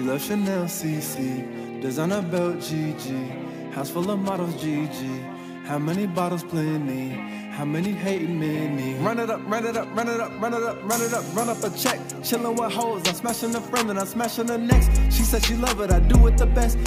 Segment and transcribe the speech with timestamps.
[0.00, 5.66] She loves Chanel CC, designer belt GG, house full of models GG.
[5.66, 7.10] How many bottles plenty?
[7.50, 8.94] How many hating many?
[9.04, 11.36] Run it up, run it up, run it up, run it up, run it up,
[11.36, 11.98] run up a check.
[12.22, 14.88] Chillin' with hoes, I'm smashing a friend and I'm smashing the next.
[15.14, 16.78] She said she love it, I do it the best.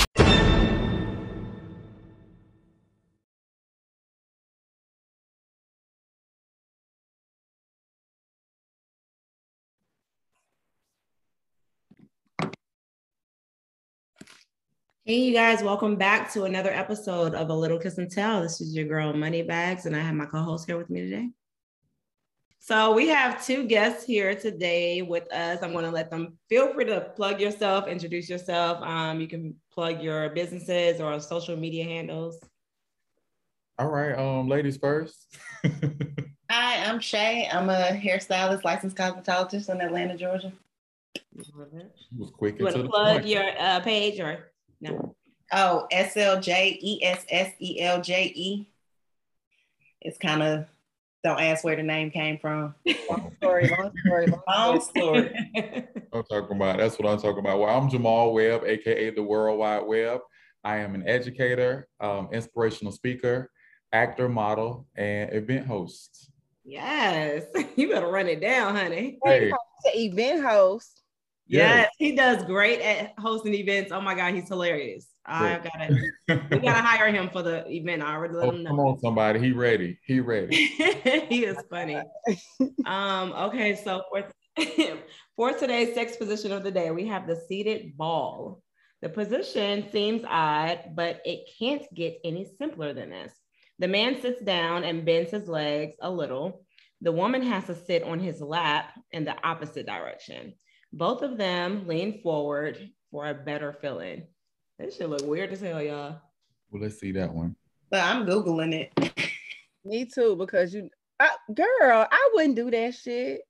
[15.06, 18.42] Hey, you guys, welcome back to another episode of A Little Kiss and Tell.
[18.42, 21.02] This is your girl, Moni Bagz, and I have my co host here with me
[21.02, 21.30] today.
[22.60, 25.62] So, we have two guests here today with us.
[25.62, 28.82] I'm going to let them feel free to plug yourself, introduce yourself.
[28.82, 32.40] Um, you can plug your businesses or social media handles.
[33.78, 35.36] All right, um, ladies first.
[36.50, 37.54] Hi, I'm Shaiy.
[37.54, 40.54] I'm a hairstylist, licensed cosmetologist in Atlanta, Georgia.
[41.36, 43.28] was quick You want to plug point.
[43.28, 44.53] your uh, page or
[44.84, 45.16] no?
[45.52, 48.68] Oh, SLJ, E-S-S-E-L-J-E.
[50.02, 50.66] It's kind of,
[51.24, 52.76] don't ask where the name came from.
[53.10, 55.30] Long story, long story, long Long story.
[55.54, 55.86] story.
[56.14, 56.78] I'm talking about.
[56.78, 57.60] That's what I'm talking about.
[57.60, 60.20] Well, I'm Jamal Webb, aka the World Wide Web.
[60.64, 63.52] I am an educator, um, inspirational speaker,
[63.94, 66.30] actor, model, and event host.
[66.66, 67.44] yes,
[67.76, 69.20] you better run it down, honey.
[69.24, 69.52] Hey,
[69.84, 71.03] The event host.
[71.48, 73.92] Yes, he does great at hosting events.
[73.92, 75.08] Oh my God, he's hilarious.
[75.26, 75.72] I Great.
[76.28, 78.02] gotta, we gotta hire him for the event.
[78.02, 78.70] I already let oh, him know.
[78.72, 79.40] come on, somebody.
[79.40, 80.00] He ready.
[80.06, 80.56] He ready.
[81.30, 82.02] he is funny.
[82.86, 84.28] Um, okay, so for
[85.36, 88.62] for today's sex position of the day, we have the seated ball.
[89.02, 93.34] The position seems odd, but it can't get any simpler than this.
[93.80, 96.66] The man sits down and bends his legs a little.
[97.02, 100.54] The woman has to sit on his lap in the opposite direction.
[100.94, 104.28] Both of them lean forward for a better feeling.
[104.78, 106.22] This should look weird as hell, y'all.
[106.70, 107.56] Well, let's see that one.
[107.90, 108.92] But I'm Googling it.
[109.86, 113.42] Me too, because you, I, girl, I wouldn't do that shit.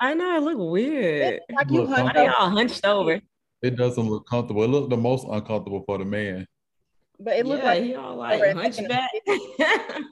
[0.00, 1.34] I know it look weird.
[1.34, 3.20] It's like you Look, hunched they over, all hunched over?
[3.62, 4.64] It doesn't look comfortable.
[4.64, 6.46] It looked the most uncomfortable for the man.
[7.20, 9.10] but it looked yeah, like he all like over hunchback.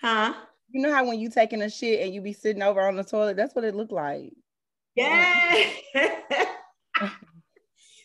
[0.00, 0.34] huh?
[0.70, 3.04] you know how when you taking a shit and you be sitting over on the
[3.04, 3.36] toilet.
[3.36, 4.32] That's what it looked like.
[4.96, 5.70] Yeah.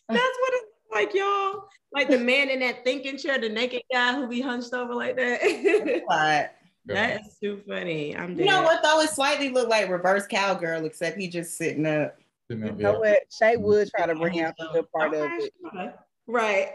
[0.09, 1.65] That's what it's like, y'all.
[1.91, 5.15] Like the man in that thinking chair, the naked guy who be hunched over like
[5.17, 6.03] that.
[6.07, 6.55] But
[6.85, 8.15] that is too funny.
[8.15, 8.45] I'm dead.
[8.45, 8.99] you know what though?
[9.01, 12.15] It slightly looked like reverse cowgirl, except he just sitting up.
[12.49, 12.97] Sitting You know yeah.
[12.97, 13.19] what?
[13.29, 15.53] Shaiy would try to bring out the good part of it.
[15.73, 15.93] sure.
[16.27, 16.69] Right.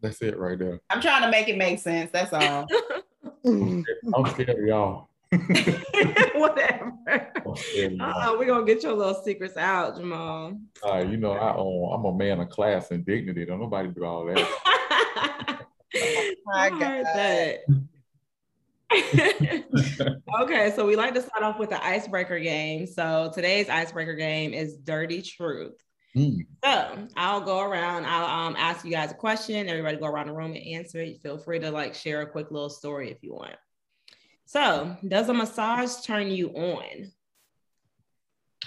[0.00, 0.80] That's it right there.
[0.90, 2.10] I'm trying to make it make sense.
[2.12, 2.66] That's all.
[3.46, 3.84] I'm
[4.28, 5.07] scared of y'all.
[6.34, 6.92] Whatever.
[7.06, 8.10] I'm scared of y'all.
[8.10, 10.58] Uh-uh, we're gonna get your little secrets out, Jamal.
[10.82, 13.44] Uh, you know, I own, I'm a man of class and dignity.
[13.44, 14.38] Don't nobody do all that.
[15.94, 17.58] I My heard that.
[20.42, 22.86] okay, so we like to start off with the icebreaker game.
[22.86, 25.74] So today's icebreaker game is Dirty Truth.
[26.16, 26.46] Mm.
[26.64, 28.06] So I'll go around.
[28.06, 29.68] I'll um, ask you guys a question.
[29.68, 31.20] Everybody go around the room and answer it.
[31.22, 33.56] Feel free to like share a quick little story if you want.
[34.48, 37.12] So, does a massage turn you on?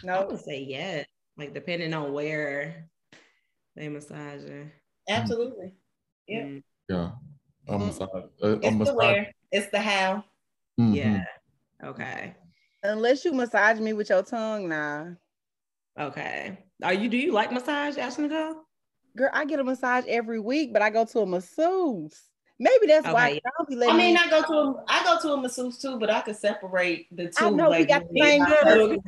[0.03, 1.07] no I would say yes.
[1.37, 2.87] Like depending on where
[3.75, 4.69] they massage you.
[5.09, 5.73] Absolutely.
[6.27, 6.43] Yeah.
[6.43, 7.11] Mm, Yeah.
[7.67, 7.85] A Mm.
[7.87, 8.09] massage.
[8.43, 10.23] A, a It's the where, it's the how.
[10.79, 10.95] Mhm.
[10.95, 11.25] Yeah.
[11.83, 12.35] Okay.
[12.83, 15.07] unless you massage me with your tongue, nah.
[15.99, 16.59] Okay.
[16.83, 17.09] Are you?
[17.09, 18.63] Do you like massage, Ashley Nicole?
[19.17, 22.30] Girl, I get a massage every week, but I go to a masseuse.
[22.61, 25.19] Maybe that's why I don't be I mean, me- I go to a, I go
[25.19, 27.45] to a masseuse too, but I could separate the two.
[27.45, 28.99] I know we got the same reverse- good.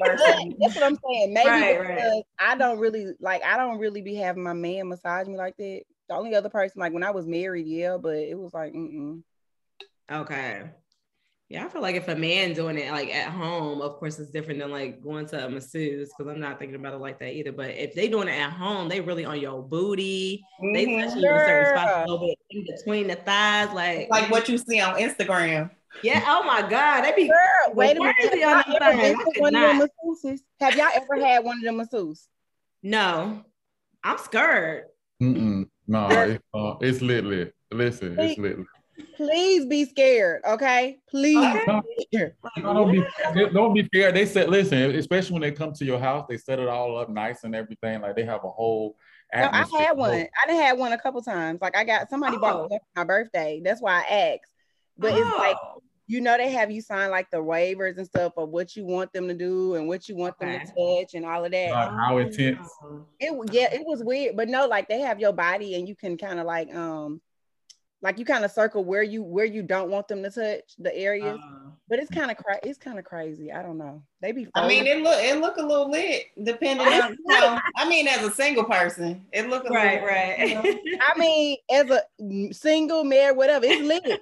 [0.00, 0.18] But
[0.60, 1.32] that's what I'm saying.
[1.32, 1.94] Maybe Right, right.
[1.96, 5.56] because I don't really like I don't really be having my man massage me like
[5.56, 5.80] that.
[6.10, 9.22] The only other person, like when I was married, yeah, but it was like, mm-mm.
[10.12, 10.64] Okay.
[11.54, 14.32] Yeah, I feel like if a man doing it like at home, of course it's
[14.32, 17.32] different than like going to a masseuse because I'm not thinking about it like that
[17.32, 17.52] either.
[17.52, 20.44] But if they doing it at home, they really on your booty.
[20.60, 21.04] They Mhm.
[21.04, 24.48] touching you in certain spots a little bit in between the thighs, like like what
[24.48, 25.70] you see on Instagram.
[26.02, 26.24] yeah.
[26.26, 28.16] Oh my God, they be Girl, wait a minute.
[28.18, 29.26] Have y'all on ever the been phone?
[29.28, 30.40] I to one of them masseuses?
[30.58, 32.26] Have y'all ever had one of them masseuses?
[32.82, 33.44] no.
[34.02, 34.86] I'm scared.
[35.22, 35.68] Mm-mm.
[35.86, 36.30] No, Girl.
[36.32, 37.54] it's, uh, it's lit lit.
[37.70, 38.66] Listen, it's lit lit.
[39.16, 40.98] Please be scared, okay?
[41.08, 41.64] Please Okay.
[42.58, 43.04] No, don't be
[43.34, 44.14] they- don't be scared.
[44.14, 47.08] They said, listen, especially when they come to your house, they set it all up
[47.08, 48.00] nice and everything.
[48.00, 48.96] Like they have a whole
[49.34, 50.12] No, I had one.
[50.42, 51.60] I done had one a couple times.
[51.60, 52.62] Like I got somebody bought Oh.
[52.64, 53.60] me one for my birthday.
[53.64, 54.52] That's why I asked.
[54.96, 55.82] But it's like Oh.
[56.06, 59.12] you know they have you sign like the waivers and stuff of what you want
[59.12, 61.70] them to do and what you want them to touch and all of that.
[61.72, 62.68] Uh, how intense?
[63.18, 66.16] It yeah, it was weird, but no, like they have your body and you can
[66.16, 67.20] kind of like um
[68.04, 70.94] like you kind of circle where you where you don't want them to touch the
[70.94, 71.40] areas.
[71.42, 73.50] Uh, but it's kind of cra- it's kind of crazy.
[73.50, 74.02] I don't know.
[74.20, 77.16] They be I mean, it look it look a little lit, depending on.
[77.26, 80.48] You know, I mean, as a single person, it look a right, little, right.
[80.48, 80.98] you know.
[81.00, 84.20] I mean, as a single married, whatever, it's lit.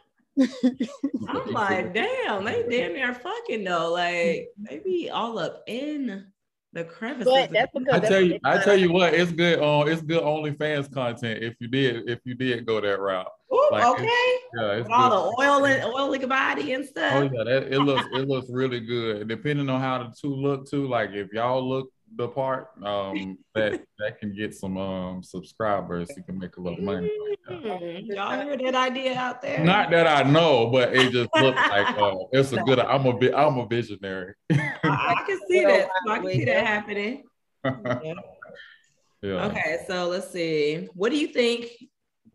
[1.29, 3.93] I'm like, damn, they damn near fucking though.
[3.93, 6.27] Like they be all up in
[6.73, 7.33] the crevices.
[7.33, 9.59] but that's because I that's tell you, I find tell you what, it's good.
[9.59, 13.27] Uh, it's good OnlyFans content if you did if you did go that route.
[13.53, 14.09] Ooh, like, okay.
[14.57, 17.13] Yeah, it's With all the oil and oily body and stuff.
[17.15, 19.29] Oh yeah, that, it looks it looks really good.
[19.29, 23.83] Depending on how the two look too, like if y'all look the part, um, that
[23.99, 26.11] that can get some um subscribers.
[26.17, 27.11] You can make a little money.
[27.51, 29.65] Mm, Y'all heard that idea out there?
[29.65, 32.79] Not that I know, but it just looks like uh, it's a good.
[32.79, 33.35] I'm a bit.
[33.35, 34.35] I'm a visionary.
[34.51, 35.89] I, I can see that.
[36.09, 37.25] I can see that happening.
[37.65, 39.45] yeah.
[39.47, 40.89] Okay, so let's see.
[40.95, 41.71] What do you think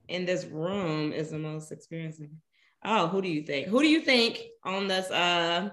[0.07, 2.31] in this room is the most experiencing?
[2.85, 3.67] Oh, who do you think?
[3.67, 5.69] Who do you think on this uh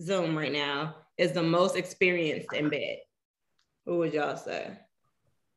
[0.00, 2.98] Zoom right now is the most experienced in bed?
[3.86, 4.70] Who would y'all say?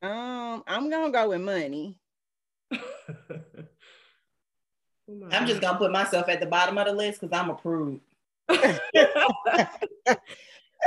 [0.01, 1.97] Um, I'm gonna go with Moni.
[5.31, 8.01] I'm just gonna put myself at the bottom of the list because I'm approved.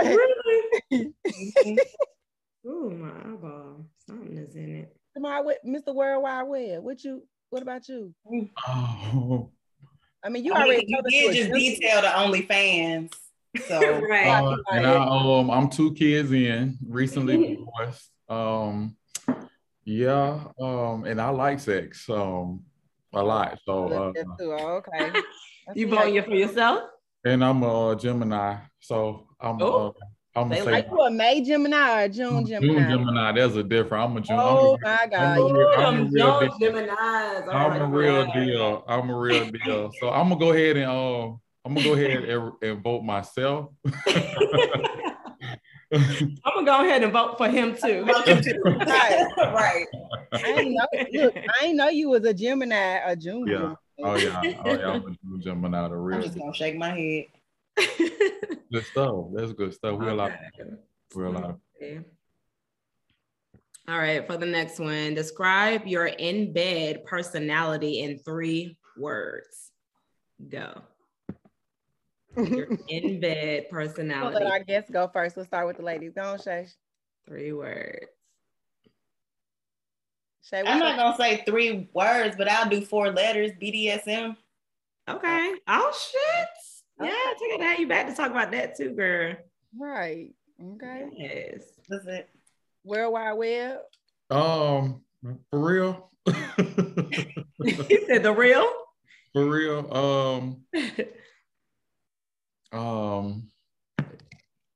[0.02, 0.62] really?
[2.66, 3.86] Ooh, my eyeball.
[4.06, 4.96] Something is in it.
[5.14, 5.94] Tomorrow with Mr.
[5.94, 6.82] Worldwide Web.
[6.82, 7.22] What you?
[7.50, 8.12] What about you?
[8.66, 9.50] Oh.
[10.22, 13.12] I mean, you I mean, already you told us did just detail the OnlyFans,
[13.68, 14.26] so right.
[14.26, 18.10] Uh, and I um I'm two kids in, recently divorced.
[18.28, 18.96] Um
[19.84, 22.62] yeah, um and I like sex um
[23.12, 23.58] a lot.
[23.64, 25.12] So uh, Oh, okay.
[25.74, 25.98] You nice.
[25.98, 26.80] voting for yourself?
[27.24, 29.88] and I'm a Gemini, so I'm Oh.
[29.88, 29.92] uh,
[30.38, 32.88] I'm They gonna you a May Gemini or June June Gemini?
[32.90, 33.32] Gemini.
[33.32, 34.04] There's a different.
[34.04, 34.38] I'm a June.
[34.38, 35.22] Oh I'm a, my God!
[35.22, 36.78] I'm a Ooh, real- I'm a real deal.
[37.50, 38.84] Oh I'm a real deal.
[38.86, 39.92] I'm a real deal.
[39.98, 43.70] So I'm gonna go ahead and um I'm gonna go ahead and, and vote myself.
[45.92, 48.04] I'm gonna go ahead and vote for him too.
[48.06, 49.26] Right.
[49.36, 49.86] right.
[50.32, 50.86] I ain't know.
[51.12, 53.48] Look, I know you was a Gemini or June.
[53.48, 53.74] Yeah.
[54.02, 56.18] Oh yeah, oh yeah, I'm a June Gemini, the real.
[56.18, 57.24] I'm just gonna shake my head.
[58.70, 59.26] good stuff.
[59.32, 59.98] That's good stuff.
[59.98, 60.32] We're a lot.
[61.14, 61.58] We're a lot.
[63.88, 69.70] All right, for the next one, describe your in bed personality in three words.
[70.48, 70.82] Go.
[72.36, 74.44] Your in bed I'll let personality.
[74.46, 75.36] our guests go first.
[75.36, 76.12] Let's start with the ladies.
[76.14, 76.72] Go on, Shaiy.
[77.26, 78.06] Three words.
[80.52, 83.52] Shaiy, I'm not gonna say three words, but I'll do four letters.
[83.60, 84.36] BDSM.
[85.08, 85.54] Okay.
[85.66, 86.48] Oh shit.
[87.00, 87.78] Yeah, take it out.
[87.78, 89.34] You back to talk about that too, girl.
[89.78, 90.30] right.
[90.74, 91.06] Okay.
[91.12, 91.64] Yes.
[91.88, 92.28] That's it.
[92.84, 93.78] World Wide Web.
[94.30, 95.02] Um,
[95.50, 96.10] for real.
[96.26, 98.66] he said the real.
[99.34, 99.92] for real.
[99.94, 100.62] Um,
[102.72, 103.48] um,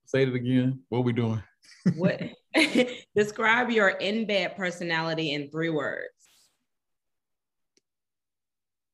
[0.07, 0.81] say it again.
[0.89, 1.43] What we doing?
[1.97, 2.21] what
[3.17, 6.09] describe your in bed personality in three words.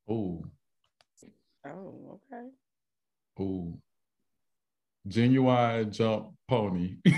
[0.09, 0.45] Oh,
[1.67, 2.47] Oh, okay.
[3.41, 3.77] oh.
[5.09, 6.97] Genuine jump pony.
[7.07, 7.17] Ooh,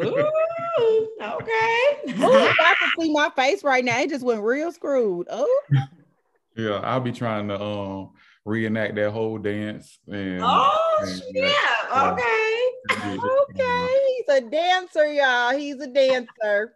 [0.00, 1.88] okay.
[2.20, 3.98] Oh, I can see my face right now.
[4.00, 5.26] It just went real screwed.
[5.30, 5.60] Oh,
[6.56, 8.10] yeah, I'll be trying to um
[8.44, 12.12] reenact that whole dance and Oh and, yeah.
[12.12, 12.68] Okay.
[12.90, 13.88] okay.
[14.16, 15.56] He's a dancer, y'all.
[15.56, 16.74] He's a dancer.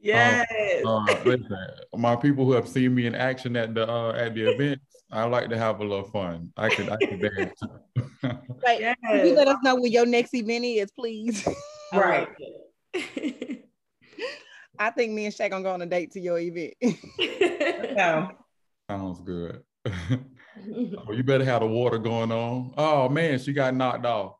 [0.00, 0.46] Yes.
[0.84, 1.56] Uh, listen,
[1.96, 5.24] my people who have seen me in action at the uh, at the events, I
[5.24, 6.52] like to have a little fun.
[6.56, 7.60] I could I could dance.
[8.64, 8.96] Wait, yes.
[9.04, 11.46] can you let us know where your next event is, please?
[11.92, 12.28] Right.
[14.78, 16.74] I think me and Shaiy gonna go on a date to your event.
[17.94, 18.30] No.
[18.88, 19.62] Sounds good.
[21.08, 22.74] oh, you better have the water going on.
[22.76, 24.34] Oh man, she got knocked off.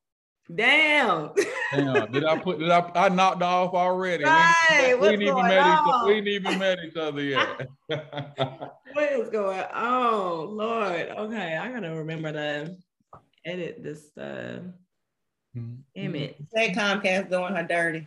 [0.55, 1.31] Damn.
[1.73, 4.25] Damn, did I put did I I knocked off already?
[4.25, 4.39] We ain't-
[4.71, 6.07] Right, We, what's ain't even going met each on?
[6.09, 7.69] we ain't even met each other yet.
[8.95, 9.69] What is going on?
[9.75, 11.09] Oh Lord.
[11.17, 12.77] Okay, I gotta remember to
[13.47, 14.61] edit this uh
[15.95, 16.35] image.
[16.55, 18.07] Say Comcast doing her dirty.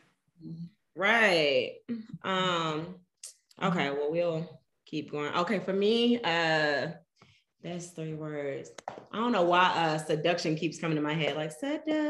[0.95, 1.77] Right.
[2.23, 2.95] Um,
[3.63, 5.33] okay, well, we'll keep going.
[5.33, 6.89] Okay, for me, uh
[7.65, 8.69] that's three words.
[9.11, 12.05] I don't know why uh seduction keeps coming to my head, like seduction.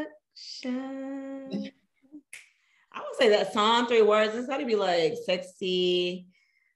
[2.94, 6.28] I would say that song, three words, it's gotta be like sexy,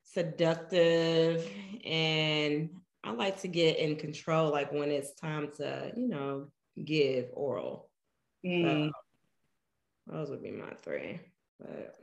[0.05, 1.45] seductive,
[1.85, 2.69] and
[3.03, 6.47] I like to get in control, like when it's time to, you know,
[6.83, 7.89] give oral.
[8.45, 8.89] Mm.
[8.89, 8.93] So,
[10.07, 11.19] those would be my three.
[11.59, 11.95] But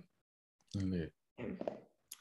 [0.74, 1.12] Lit.
[1.38, 1.46] yeah.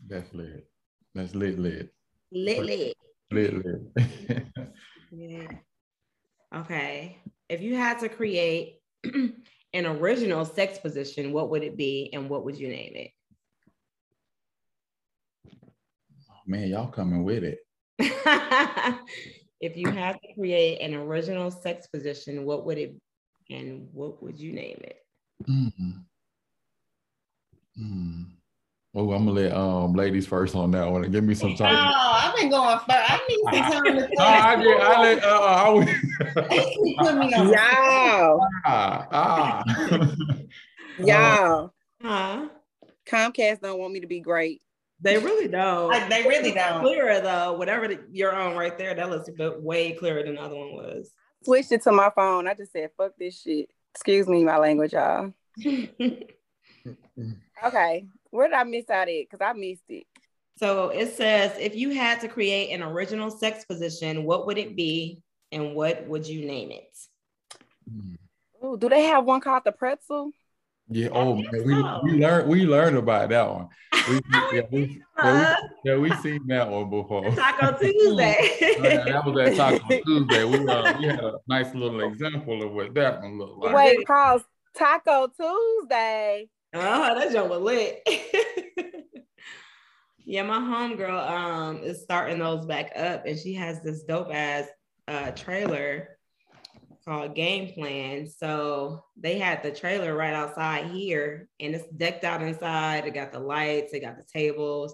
[0.08, 0.68] That's lit.
[1.14, 1.94] That's lit, lit.
[2.32, 2.98] lit, lit.
[3.36, 3.82] Lit.
[5.12, 5.48] Yeah.
[6.56, 7.18] Okay.
[7.50, 12.46] If you had to create an original sex position, what would it be and what
[12.46, 13.12] would you name it?
[16.48, 17.60] Man, y'all coming with it.
[19.60, 22.96] if you had to create an original sex position, what would it
[23.50, 24.98] and what would you name it?
[25.50, 26.06] Mm.
[27.77, 28.25] Mm.
[28.98, 31.04] Oh, I'm gonna let um ladies first on that one.
[31.04, 31.94] And give me some Oh, time.
[31.94, 32.90] I've been going first.
[32.90, 34.20] I need some time to think.
[34.20, 34.82] Oh, I did.
[34.82, 35.24] I let.
[35.24, 35.88] Uh, I would.
[37.00, 37.50] Put me on.
[37.50, 39.64] Y'all, ah, ah.
[40.98, 41.74] y'all.
[42.02, 42.48] Huh?
[43.06, 44.62] Comcast don't want me to be great.
[45.02, 45.90] They really don't.
[45.90, 46.82] Like, they really don't.
[46.82, 50.36] Clearer though, whatever the, you're on right there, that looks a bit way clearer than
[50.36, 51.12] the other one was.
[51.44, 52.48] Switched it to my phone.
[52.48, 55.34] I just said, "Fuck this shit." Excuse me, my language, y'all.
[57.66, 59.25] Okay, where did I miss out at?
[59.30, 60.06] Because I missed it.
[60.58, 64.75] so it says, if you had to create an original sex position, what would it
[64.75, 66.98] be and what would you name it?
[67.92, 68.18] Mm.
[68.63, 70.32] Ooh, do they have one called the pretzel?
[70.89, 71.10] Yeah.
[71.12, 72.01] Oh, man, we so.
[72.04, 73.70] we learned we learned about that one.
[74.08, 74.20] We,
[74.54, 77.32] yeah, we, yeah, we, yeah, we seen that one before.
[77.32, 78.51] Taco Tuesday.
[78.84, 80.44] Yeah, that was at Taco Tuesday.
[80.44, 83.74] We uh, we had a nice little example of what that one looked like.
[83.74, 84.44] Wait, it calls
[84.77, 86.50] Taco Tuesday.
[86.75, 88.01] Oh, that joke was lit.
[90.25, 94.67] yeah, my homegirl um is starting those back up, and she has this dope ass
[95.08, 96.17] uh trailer
[97.05, 98.27] called Game Plan.
[98.27, 103.05] So they had the trailer right outside here, and it's decked out inside.
[103.05, 104.94] It got the lights, it got the tables.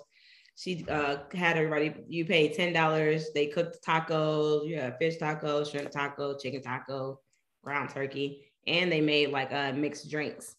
[0.55, 1.95] She uh had everybody.
[2.07, 3.29] You pay ten dollars.
[3.33, 4.67] They cooked tacos.
[4.67, 7.21] You have fish taco, shrimp taco, chicken taco,
[7.63, 10.55] ground turkey, and they made like uh mixed drinks.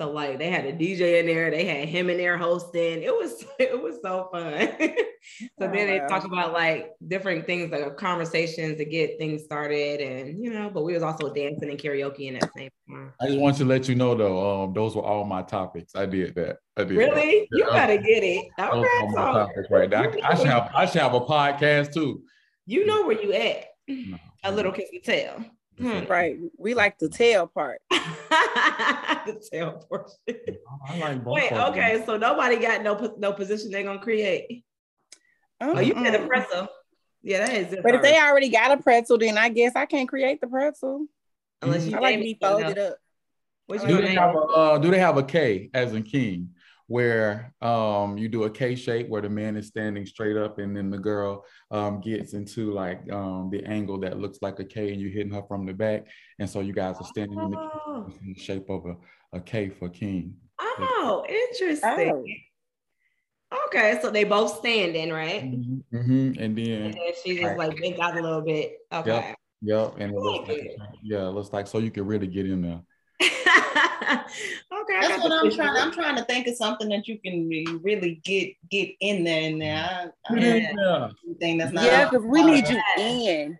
[0.00, 3.02] So like they had a DJ in there, they had him in there hosting.
[3.02, 4.52] It was it was so fun.
[5.58, 10.00] so then they Oh, talk about like different things like conversations to get things started,
[10.00, 13.12] and you know, but we was also dancing and karaoke in that same time.
[13.20, 15.96] I just want to let you know though, um, those were all my topics.
[15.96, 16.58] I did that.
[16.76, 16.94] I did that.
[16.96, 17.48] Really?
[17.50, 17.74] You Yeah.
[17.80, 18.44] gotta get it.
[18.56, 20.14] Those Okay, were all my so topics right there.
[20.24, 22.22] I, I should have I should have a podcast too.
[22.66, 23.64] you know where you at.
[23.88, 24.16] No.
[24.44, 25.44] A little kiss and tell.
[25.78, 26.04] Hmm.
[26.10, 26.36] Right.
[26.58, 27.80] We like the tail part.
[27.90, 30.16] the tail portion.
[30.88, 31.70] I like both Wait, of them.
[31.72, 34.64] okay, so nobody got no no position they're gonna create.
[35.60, 36.68] Oh, you said a pretzel.
[37.22, 37.72] Yeah, that is.
[37.72, 40.46] it But if they already got a pretzel, then I guess I can't create the
[40.46, 41.06] pretzel.
[41.62, 42.90] unless you I like name to be it folded else.
[42.92, 42.98] up.
[43.66, 46.02] What you Do gonna they have a uh, do they have a K as in
[46.02, 46.50] king
[46.88, 50.74] where um you do a K shape where the man is standing straight up and
[50.76, 54.92] then the girl um gets into like um the angle that looks like a K
[54.92, 56.06] and you're hitting her from the back
[56.38, 59.40] and so you guys are standing in the, Oh, in the shape of a, a
[59.40, 60.34] K for king.
[60.60, 62.40] oh, interesting.
[63.66, 65.42] Okay, so they both standing, right?
[65.44, 68.76] Mhm, And And then then she just like bent out a little bit.
[68.92, 69.34] Okay.
[69.62, 72.46] yep, and it looks like like yeah, it looks like so you can really get
[72.48, 72.80] in there.
[73.22, 75.00] okay.
[75.00, 75.56] That's what I'm picture.
[75.62, 75.76] trying.
[75.76, 77.48] I'm trying to think of something that you can
[77.82, 79.42] really get get in there.
[79.50, 80.72] And there, I, I Yeah.
[80.76, 81.84] don't anything that's not.
[81.84, 83.58] Yeah, because we need you in.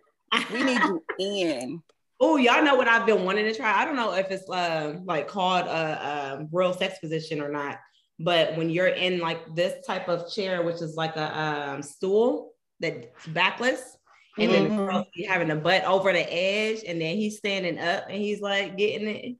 [0.53, 1.81] We need you in.
[2.21, 3.71] Oh, y'all know what I've been wanting to try.
[3.81, 7.79] I don't know if it's uh, like called a, um real sex position or not,
[8.19, 12.53] but when you're in like this type of chair, which is like a um, stool
[12.79, 13.97] that's backless,
[14.37, 15.05] and then the Mhm.
[15.27, 19.07] having a butt over the edge, and then he's standing up and he's like getting
[19.07, 19.35] it.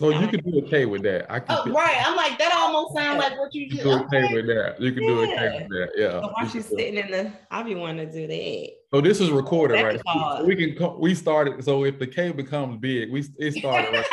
[0.00, 1.30] So you can do a K with that.
[1.30, 2.02] I can Oh, right.
[2.06, 2.54] I'm like that.
[2.56, 3.82] Almost sounds like what you you just.
[3.82, 4.80] do a K with that.
[4.80, 5.58] You can do a K Yeah.
[5.58, 5.90] with that.
[5.94, 6.10] Yeah.
[6.12, 6.86] So while you she's can do it.
[6.86, 8.68] sitting in the, I'll be wanting to do that.
[8.94, 10.00] So this is recorded, That's right?
[10.06, 10.38] hard.
[10.40, 11.62] So we can we started.
[11.62, 14.06] So if the K becomes big, we it started right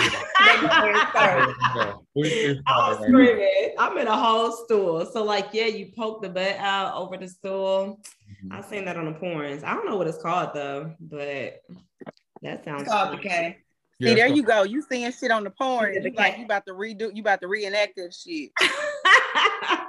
[1.15, 1.93] here.
[2.15, 3.75] We- it I'm right screaming.
[3.79, 5.05] I'm in a whole stool.
[5.05, 8.01] So like, yeah, you poke the butt out over the stool.
[8.43, 8.51] Mm-hmm.
[8.57, 9.63] I've seen that on the porns.
[9.63, 11.61] I don't know what it's called though, but
[12.41, 13.59] that sounds It's called the K.
[13.99, 14.63] Yeah, See, there so- you go.
[14.63, 15.93] You seeing shit on the porn.
[15.93, 18.51] Yeah, the You like you about to redo, you about to reenact that shit.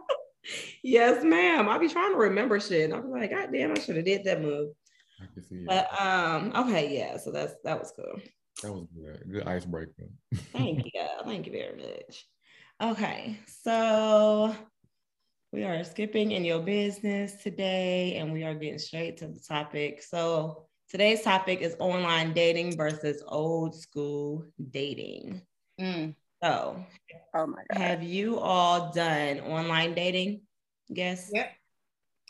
[0.82, 1.68] yes, ma'am.
[1.68, 2.84] I'll be trying to remember shit.
[2.84, 4.70] And I was like, God damn, I should have did that move.
[5.20, 5.66] I can see it.
[5.66, 7.18] But um, okay, yeah.
[7.18, 8.20] So that's that was cool.
[8.62, 9.22] That was good.
[9.30, 10.08] Good icebreaker.
[10.52, 11.06] Thank you.
[11.24, 12.26] Thank you very much.
[12.80, 14.54] Okay, so
[15.52, 20.02] we are skipping in your business today, and we are getting straight to the topic.
[20.02, 25.42] So today's topic is online dating versus old school dating.
[25.80, 26.14] Mm.
[26.42, 26.84] So,
[27.34, 27.78] Oh my god.
[27.80, 30.42] have you all done online dating?
[30.88, 31.30] Yes.
[31.32, 31.50] Yep.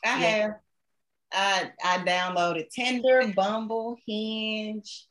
[0.04, 0.30] I Yeah.
[0.30, 0.50] have.
[1.30, 5.06] I I downloaded Tinder, Bumble, Hinge.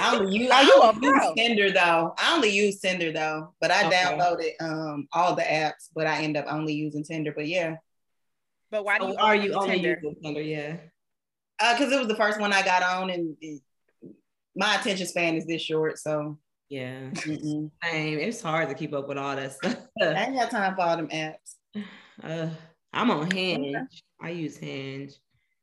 [0.00, 1.32] I only use, Are I you a only use?
[1.36, 2.14] Tinder though.
[2.18, 3.96] I only use Tinder though, but I Okay.
[3.96, 7.32] downloaded um all the apps, but I end up only using Tinder.
[7.34, 7.76] But yeah,
[8.70, 10.00] But why do So you are you use only Tinder?
[10.02, 10.42] using Tinder?
[10.42, 10.76] Yeah.
[11.58, 13.62] Because it was the first one I got on, and it-
[14.56, 16.36] my attention span is this short, so
[16.68, 17.10] Yeah.
[17.12, 17.70] mm-mm.
[17.84, 18.18] Same.
[18.18, 19.76] It's hard to keep up with all that stuff.
[20.02, 21.84] I ain't got time for all them apps.
[22.22, 22.48] Uh,
[22.92, 23.76] I'm on Hinge.
[24.20, 25.12] I use Hinge.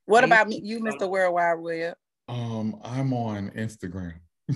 [0.05, 1.09] What I about me, you, Mr.
[1.09, 1.95] World Wide Web?
[2.29, 4.13] Um, I'm on Instagram.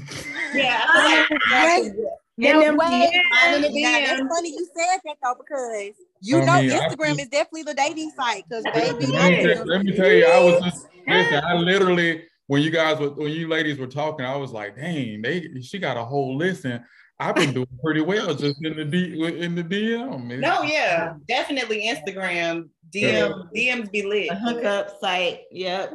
[0.54, 1.94] Yeah, I like
[2.38, 2.88] Yeah, no them way.
[2.88, 6.70] Mine in the Now, that's funny you said that though, because you I know mean,
[6.72, 8.46] Instagram see- is definitely the dating site.
[8.50, 11.44] Because Let baby, me, tell, let me tell you, I was just listen.
[11.44, 15.22] I literally, when you guys were, when you ladies were talking, I was like, "Dang,
[15.22, 16.84] they she got a whole list." And
[17.20, 20.40] I've been doing pretty well just in the D in the DM.
[20.40, 22.70] No, yeah, definitely Instagram.
[22.94, 24.30] DM DMs be lit.
[24.30, 25.42] The hookup site.
[25.52, 25.94] Yep.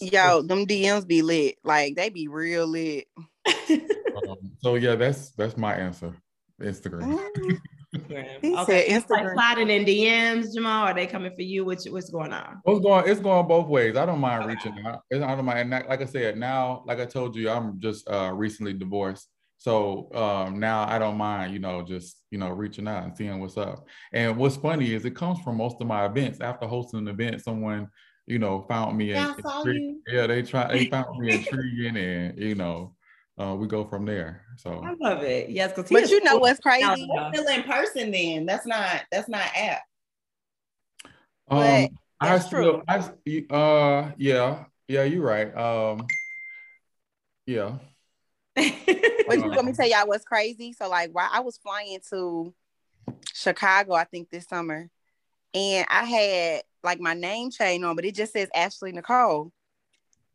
[0.00, 1.56] Yo, them DMs be lit.
[1.62, 3.06] Like they be real lit.
[4.28, 6.14] Um, so yeah, that's that's my answer.
[6.62, 7.18] Instagram.
[7.94, 8.26] Instagram.
[8.42, 8.64] He Okay.
[8.88, 9.34] said It's Like Instagram.
[9.34, 10.84] sliding in DMs, Jamal.
[10.88, 11.64] Are they coming for you?
[11.64, 12.60] What's what's going on?
[12.64, 13.04] What's going?
[13.08, 13.96] It's going both ways.
[13.96, 15.00] I don't mind reaching out.
[15.10, 15.58] It's, I don't mind.
[15.60, 19.28] And that- like I said, now, like I told you, I'm just uh, recently divorced.
[19.58, 23.38] So um, now I don't mind, you know, just you know, reaching out and seeing
[23.40, 23.86] what's up.
[24.12, 26.40] And what's funny is it comes from most of my events.
[26.40, 27.88] After hosting an event, someone,
[28.26, 29.10] you know, found me.
[29.12, 30.00] Yeah, I in- you.
[30.08, 30.68] Yeah, they try.
[30.70, 32.94] They found me intriguing, and you know,
[33.38, 34.42] uh, we go from there.
[34.56, 35.50] So I love it.
[35.50, 37.08] Yes, because But you know what's crazy?
[37.32, 38.46] Still in person then.
[38.46, 39.82] That's not that's not app.
[41.48, 42.82] um, But I still, true.
[42.88, 43.10] I s-
[43.50, 45.54] uh, yeah, yeah, you're right.
[45.56, 46.06] Um,
[47.46, 47.78] yeah.
[49.26, 50.74] But you want me to tell y'all what's crazy?
[50.74, 52.54] So like while I was flying to
[53.32, 54.88] Chicago, I think this summer,
[55.54, 59.50] and I had like my name chain on, but it just says Ashley Nicole.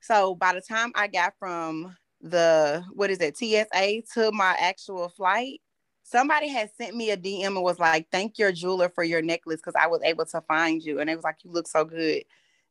[0.01, 5.09] So by the time I got from the what is it, TSA to my actual
[5.09, 5.61] flight,
[6.03, 9.57] somebody had sent me a DM and was like, Thank your jeweler for your necklace
[9.57, 10.99] because I was able to find you.
[10.99, 12.23] And it was like, You look so good.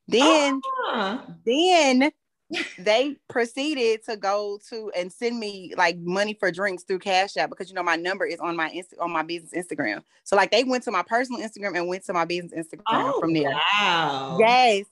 [0.06, 1.18] Then Huh.
[1.44, 2.10] then
[2.78, 7.50] they proceeded to go to and send me like money for drinks through Cash App
[7.50, 10.02] because you know my number is on my Insta- on my business Instagram.
[10.24, 13.20] So like they went to my personal Instagram and went to my business Instagram Oh,
[13.20, 13.52] from there.
[13.72, 14.36] wow.
[14.40, 14.86] Yes.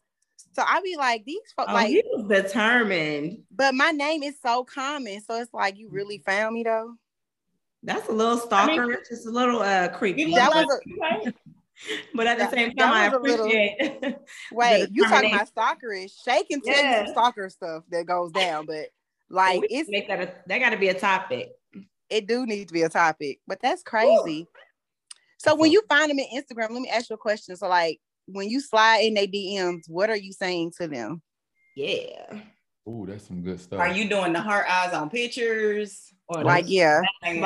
[0.56, 3.42] So I be like these folks Oh, like, he was determined.
[3.54, 6.94] but my name is so common, so it's like you really found me though.
[7.82, 10.34] That's a little stalker, just a little uh creepy.
[10.34, 11.34] That was like-
[12.14, 14.16] but at the that- same time, I was a little- appreciate.
[14.52, 16.14] Wait, you talking about stalkerish?
[16.26, 17.04] Shaiy can tell Yeah.
[17.04, 18.86] some stalker stuff that goes down, but
[19.28, 21.50] like We it's make that a, that got to be a topic.
[22.08, 24.46] it do need to be a topic, but that's crazy.
[25.36, 27.56] So when you find them in Instagram, let me ask you a question.
[27.56, 31.22] So like when you slide in their DMs, what are you saying to them?
[31.76, 32.40] Yeah.
[32.88, 33.80] Ooh, that's some good stuff.
[33.80, 36.12] Are you doing the heart eyes on pictures?
[36.28, 37.40] Or Like, yeah, because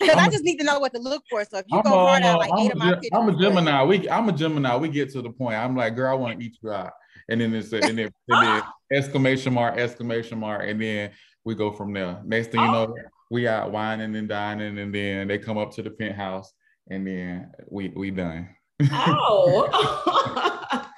[0.16, 1.44] I just need to know what to look for.
[1.44, 2.94] So if you I'm go a, hard out uh, like I'm, eight a, of my
[2.94, 3.84] pictures, I'm a Gemini.
[3.84, 4.76] We I'm a Gemini.
[4.76, 5.56] We get to the point.
[5.56, 6.92] I'm like, girl, I want to eat you out,
[7.28, 11.10] and then it's a, and then, and then exclamation mark, exclamation mark, and then
[11.44, 12.20] we go from there.
[12.24, 12.94] Next thing you know,
[13.32, 16.52] we out whining and dining, and then they come up to the penthouse,
[16.88, 18.48] and then we we done.
[18.82, 19.68] Oh.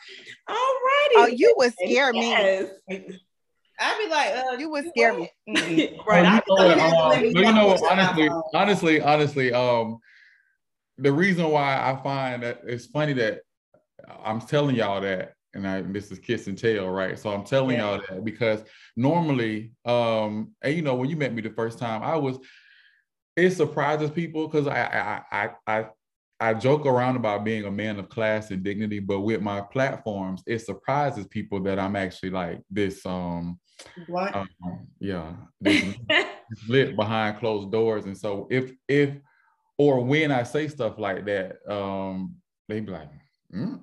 [0.48, 1.14] All righty.
[1.16, 2.34] Oh, you would scare me.
[3.78, 5.30] I'd be like, uh, You would scare me.
[6.06, 6.42] Right.
[6.50, 8.30] Oh, you know what, I'm um, letting you you know watch what, it on honestly,
[8.54, 9.98] honestly, honestly, um,
[10.98, 13.40] the reason why I find that it's funny that
[14.24, 17.18] I'm telling y'all that, and I this is kiss and tell, right?
[17.18, 17.96] So I'm telling Yeah.
[17.96, 18.62] y'all that because
[18.96, 22.38] normally, um, and you know, when you met me the first time, I was
[23.36, 25.86] it surprises people because I I I I
[26.38, 30.42] I joke around about being a man of class and dignity, but with my platforms,
[30.46, 33.58] it surprises people that I'm actually like this um
[34.06, 34.34] What?
[34.34, 34.48] um,
[35.00, 35.82] yeah, this
[36.50, 38.04] it's lit behind closed doors.
[38.04, 39.16] And so if if
[39.78, 42.36] or when I say stuff like that, um,
[42.68, 43.10] they be like,
[43.54, 43.80] "Mm,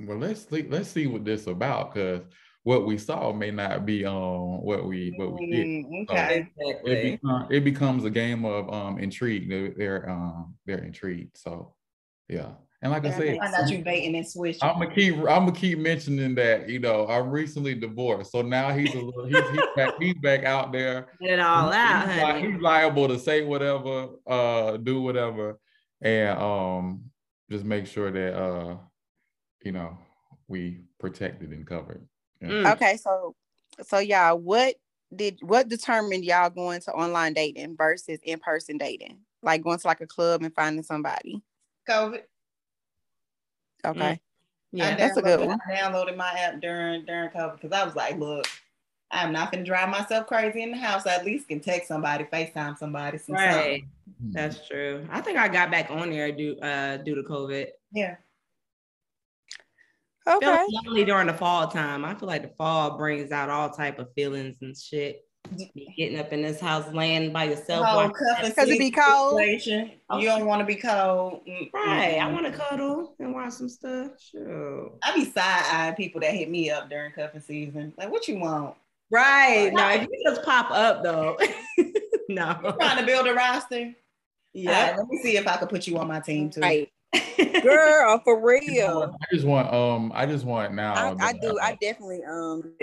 [0.00, 2.22] well, let's see, let's see what this about, because
[2.62, 5.66] what we saw may not be um what we what we get.
[5.66, 6.46] Mm, okay.
[6.58, 7.10] It, Exactly.
[7.12, 9.48] become, it becomes a game of um intrigue.
[9.48, 11.38] They're, they're um they're intrigued.
[11.38, 11.74] So
[12.28, 12.48] yeah.
[12.80, 14.62] And like I That said, makes Find out you baiting and switching.
[14.62, 15.16] I'm gonna keep.
[15.16, 16.68] I'm gonna keep mentioning that.
[16.68, 19.26] You know, I'm recently divorced, so now he's a little.
[19.26, 19.94] He's, he's back.
[19.98, 21.08] He's back out there.
[21.20, 22.52] Get it all out, he's, li- honey.
[22.52, 25.58] he's liable to say whatever, uh, do whatever,
[26.00, 27.10] and um,
[27.50, 28.76] just make sure that uh,
[29.64, 29.98] you know,
[30.46, 32.06] we protected and covered.
[32.40, 32.48] Yeah.
[32.48, 32.72] Mm.
[32.74, 33.34] Okay, so
[33.82, 34.76] so y'all, what
[35.14, 39.18] did what determined y'all going to online dating versus in person dating?
[39.42, 41.42] Like going to like a club and finding somebody.
[41.88, 42.20] COVID.
[43.84, 44.20] Okay.
[44.72, 44.96] Yeah.
[44.96, 45.58] That's a good one.
[45.66, 48.46] I downloaded my app during during COVID because I was like, look,
[49.10, 51.06] I'm not gonna drive myself crazy in the house.
[51.06, 53.52] I at least can text somebody, FaceTime somebody, some Right.
[53.52, 54.32] something.
[54.32, 55.06] That's true.
[55.10, 57.68] I think I got back on there due uh due to COVID.
[57.92, 58.16] Yeah.
[60.26, 60.64] I feel Okay.
[60.68, 62.04] lonely during the fall time.
[62.04, 65.26] I feel like the fall brings out all type of feelings and shit.
[65.56, 67.86] Be getting up in this house, laying by yourself.
[67.86, 69.38] Whole watching cuff and 'Cause it be cold.
[69.40, 69.92] situation.
[70.14, 71.46] You don't want to be cold.
[71.46, 72.18] Mm, Right.
[72.18, 74.12] I want to cuddle and watch some stuff.
[74.20, 74.92] Sure.
[75.02, 77.94] I be side eyeing people that hit me up during cuffing season.
[77.96, 78.74] Like, what you want?
[79.10, 79.72] Right.
[79.72, 81.38] Now, if you just pop up though,
[82.28, 82.58] no.
[82.64, 83.78] You trying to build a roster?
[83.80, 83.94] Yeah.
[84.52, 84.94] Yeah.
[84.98, 86.60] let me see if I could put you on my team too.
[86.60, 86.90] Right.
[87.62, 89.14] Girl, for real.
[89.20, 90.94] I just want um I just want now.
[90.94, 91.58] I, I do.
[91.60, 92.74] I definitely um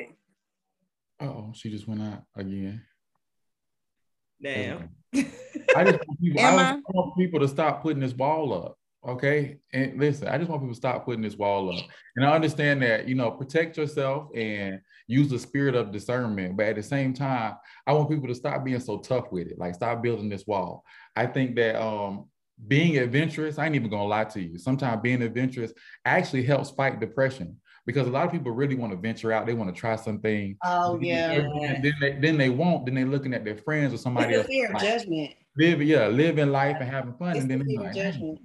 [1.19, 2.83] oh she just went out again.
[4.41, 4.89] Damn.
[5.13, 8.77] I just want people, I, I want people to stop putting this wall up.
[9.07, 9.57] Okay.
[9.71, 11.85] And listen, I just want people to stop putting this wall up.
[12.15, 16.57] And I understand that, you know, protect yourself and use the spirit of discernment.
[16.57, 19.59] But at the same time, I want people to stop being so tough with it.
[19.59, 20.83] Like stop building this wall.
[21.15, 22.25] I think that um
[22.67, 24.57] being adventurous, I ain't even gonna lie to you.
[24.57, 25.73] Sometimes being adventurous
[26.05, 29.45] actually helps fight depression because a lot of people really want to venture out.
[29.45, 30.57] They want to try something.
[30.63, 31.31] Oh yeah.
[31.31, 32.85] And then they then they won't.
[32.85, 34.47] Then they're looking at their friends or somebody It's else.
[34.47, 35.31] fear of like, judgment.
[35.57, 37.31] live, yeah, living life and having fun.
[37.31, 38.41] It's and then fear of like, judgment.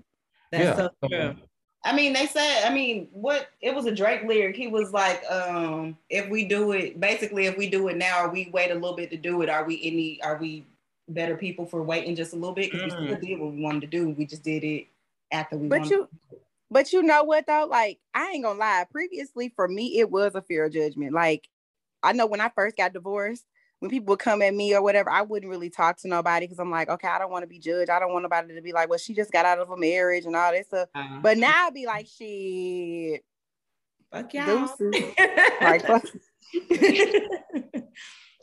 [0.53, 0.76] That's Yeah.
[0.76, 1.37] so true.
[1.83, 4.55] I mean, they said, I mean, what it was a Drake lyric.
[4.55, 8.29] He was like, um, if we do it, basically, if we do it now, or
[8.29, 10.66] we wait a little bit to do it, are we any, are we
[11.09, 12.70] better people for waiting just a little bit?
[12.70, 13.20] Because we still Mm.
[13.26, 14.11] did what we wanted to do.
[14.11, 14.88] We just did it
[15.33, 16.09] after we But wanted you,
[16.70, 17.66] but you know what though?
[17.68, 18.87] Like I ain't gonna lie.
[18.90, 21.12] Previously, for me, it was a fear of judgment.
[21.12, 21.48] Like
[22.02, 23.44] I know when I first got divorced,
[23.80, 26.59] when people would come at me or whatever, I wouldn't really talk to nobody because
[26.59, 27.90] I'm like, okay, I don't want to be judged.
[27.90, 30.26] I don't want nobody to be like, well, she just got out of a marriage
[30.26, 30.88] and all this stuff.
[30.94, 33.22] Uh, But now I'd be like, shit,
[34.12, 34.68] fuck y'all.
[35.61, 36.04] Like, fuck.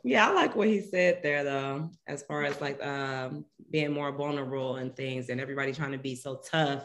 [0.04, 4.12] yeah, I like what he said there though, as far as like um being more
[4.12, 6.84] vulnerable and things and everybody trying to be so tough.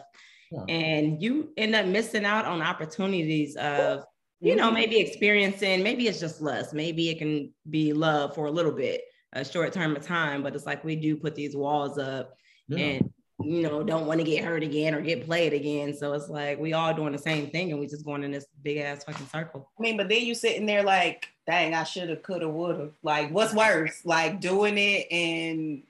[0.50, 0.64] Yeah.
[0.68, 4.04] And you end up missing out on opportunities of,
[4.40, 4.74] you know, mm-hmm.
[4.74, 9.02] maybe experiencing, maybe it's just lust, maybe it can be love for a little bit,
[9.32, 12.36] a short term of time, but it's like we do put these walls up
[12.68, 12.78] yeah.
[12.78, 13.10] and
[13.42, 16.58] you know don't want to get hurt again or get played again so it's like
[16.58, 19.26] we all doing the same thing and we just going in this big ass fucking
[19.26, 22.52] circle I mean, but then you sitting there like, dang, I should have, could have,
[22.52, 22.92] would have.
[23.02, 24.04] Like, what's worse?
[24.04, 25.82] Like doing it and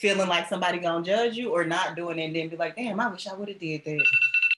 [0.00, 2.98] feeling like somebody gonna judge you or not doing it and then be like, damn,
[2.98, 4.06] I wish I would have did that.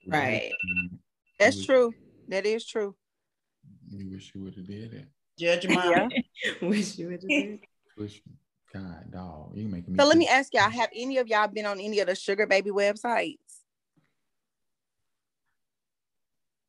[0.06, 0.96] right mm-hmm.
[1.38, 1.92] That's true.
[2.28, 2.94] That is true.
[3.90, 5.06] You wish you would have did it.
[5.38, 6.14] Judge your mind.
[6.44, 6.52] Yeah.
[6.68, 7.60] wish you would have did.
[7.98, 8.22] Wish,
[8.72, 9.98] God, dog, you making me.
[9.98, 12.46] So let me ask y'all: Have any of y'all been on any of the sugar
[12.46, 13.36] baby websites?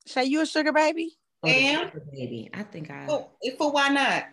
[0.09, 1.15] Shaiy, you a sugar baby?
[1.43, 4.25] And baby i think i oh, for, for why not?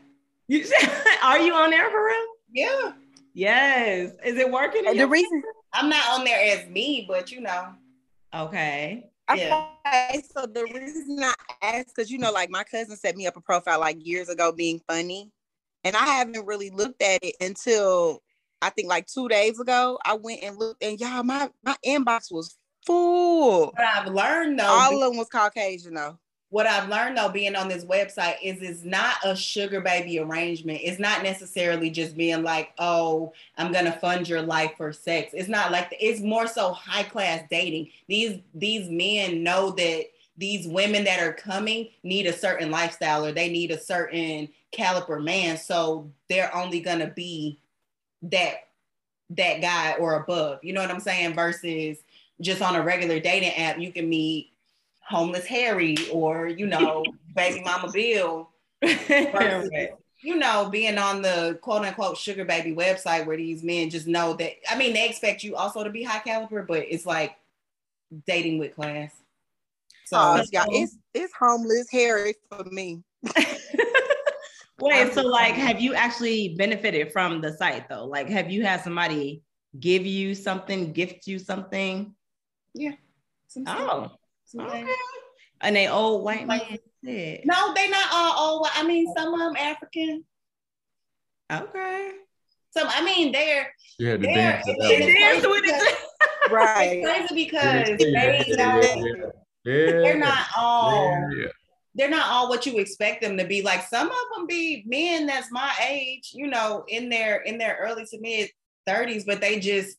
[0.46, 0.64] you,
[1.24, 2.92] are you on there for real Yeah.
[3.34, 7.68] Yes is it working The reason I'm not on there as me, but you know.
[8.34, 9.66] okay Yeah.
[9.86, 13.36] Okay, so the reason I asked, because you know, like my cousin set me up
[13.36, 15.30] a profile like years ago being funny.
[15.84, 18.22] And I haven't really looked at it until
[18.60, 19.98] I think like two days ago.
[20.04, 23.66] I went and looked, and y'all, my, my inbox was full.
[23.66, 26.18] What I've learned though, All of them was Caucasian though.
[26.50, 30.80] What I've learned though, being on this website, is it's not a sugar baby arrangement.
[30.82, 35.32] It's not necessarily just being like, oh, I'm gonna fund your life for sex.
[35.32, 37.90] It's not like it's more so high class dating.
[38.08, 43.32] These these men know that these women that are coming need a certain lifestyle or
[43.32, 45.56] they need a certain caliber man.
[45.56, 47.60] So they're only gonna be
[48.22, 48.54] that
[49.30, 50.64] that guy or above.
[50.64, 51.34] You know what I'm saying?
[51.34, 51.98] Versus
[52.40, 54.49] just on a regular dating app, you can meet
[55.10, 58.50] homeless Harry or you know baby mama Bill.
[58.82, 59.70] versus,
[60.22, 64.34] you know, being on the quote unquote sugar baby website where these men just know
[64.34, 64.52] that.
[64.70, 67.36] I mean, they expect you also to be high caliber, but it's like
[68.26, 69.12] dating with class.
[70.04, 73.02] So Oh, y'all, it's it's homeless Harry for me.
[74.80, 78.06] Wait, so like, have you actually benefited from the site though?
[78.06, 79.42] Like, have you had somebody
[79.78, 82.14] give you something, gift you something?
[83.46, 84.10] some Oh, some
[84.58, 84.86] okay.
[85.60, 88.68] And they old white Like- man said, No, they not all old.
[88.74, 90.24] I mean, some of them African.
[91.52, 92.10] okay.
[92.76, 94.64] Some, I mean, they're You had to they're, dance.
[94.66, 95.10] to and- that and one.
[95.10, 95.64] it's Dance crazy with it.
[95.64, 96.06] because-
[96.42, 97.04] it's Right.
[97.04, 98.80] crazy because they yeah, know
[99.64, 101.48] yeah, they're not all yeah.
[101.94, 103.60] they're not all what you expect them to be.
[103.62, 107.76] Like some of them be men that's my age, you know, in their in their
[107.80, 108.50] early to mid
[108.88, 109.98] 30s, but they just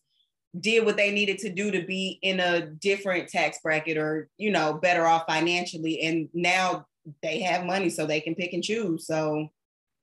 [0.59, 4.51] did what they needed to do to be in a different tax bracket or you
[4.51, 6.85] know better off financially and now
[7.23, 9.47] they have money so they can pick and choose so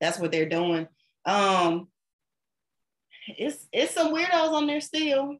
[0.01, 0.87] that's what they're doing
[1.25, 1.87] um
[3.27, 5.35] it's it's some weirdos on there still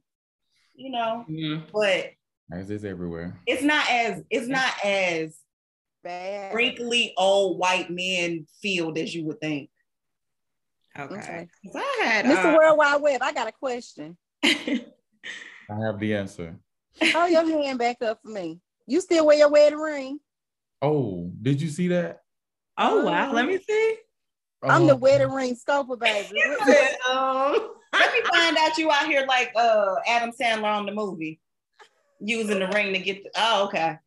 [0.75, 1.63] you know Mhm.
[1.73, 2.11] but
[2.51, 3.39] As is everywhere.
[3.47, 5.35] it's not as it's not as
[6.03, 6.53] Bad.
[6.53, 9.69] wrinkly old white men field as you would think
[10.97, 11.15] Okay.
[11.15, 11.47] Okay.
[11.65, 12.53] 'Cause I had Mr.
[12.53, 14.17] uh, World Wide Web, I got a question.
[15.69, 16.57] I have the answer.
[17.01, 18.59] Hold your hand back up for me.
[18.87, 20.19] You still wear your wedding ring?
[20.81, 22.21] Oh, did you see that?
[22.77, 23.97] oh wow, let me see.
[24.63, 26.41] I'm the Oh, wedding ring scoper, baby.
[27.11, 27.55] um,
[27.93, 31.39] let me find out you out here like uh Adam Sandler on the movie
[32.19, 33.97] using the ring to get the, oh okay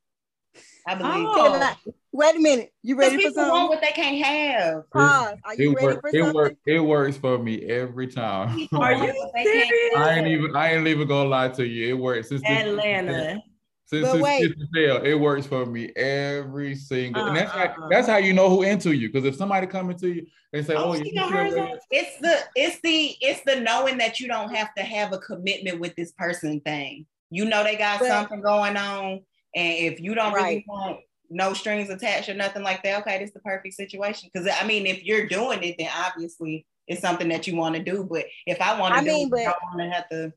[0.86, 1.74] I believe Oh.
[1.84, 2.72] Can Wait a minute.
[2.82, 3.68] You ready for people want something?
[3.68, 4.90] what they can't have.
[4.90, 5.38] Pause.
[5.46, 6.34] Are you It, ready work, for it, something?
[6.34, 8.50] work, it works for me every time.
[8.50, 9.96] Are you what they can't serious?
[9.96, 11.88] I ain't even I ain't even gonna lie to you.
[11.88, 13.42] It works since Atlanta.
[13.86, 14.54] Since But wait.
[14.56, 17.26] Kiss it works for me every single.
[17.26, 17.88] and that's Uh, how, uh, uh.
[17.88, 19.08] that's how you know who into you.
[19.10, 21.54] Because if somebody coming to you and say, "Oh, Oh, you she got feel hers
[21.54, 21.78] that?" on.
[21.90, 25.80] It's the it's the it's the knowing that you don't have to have a commitment
[25.80, 27.06] with this person thing.
[27.30, 29.20] You know they got But- something going on,
[29.54, 33.28] and if you don't really want no strings attached or nothing like that, okay, this
[33.28, 34.30] is the perfect situation.
[34.32, 37.82] Because I mean, if you're doing it, then obviously it's something that you want to
[37.82, 38.06] do.
[38.08, 40.32] But if I want to I do mean, it, but- I want to have to.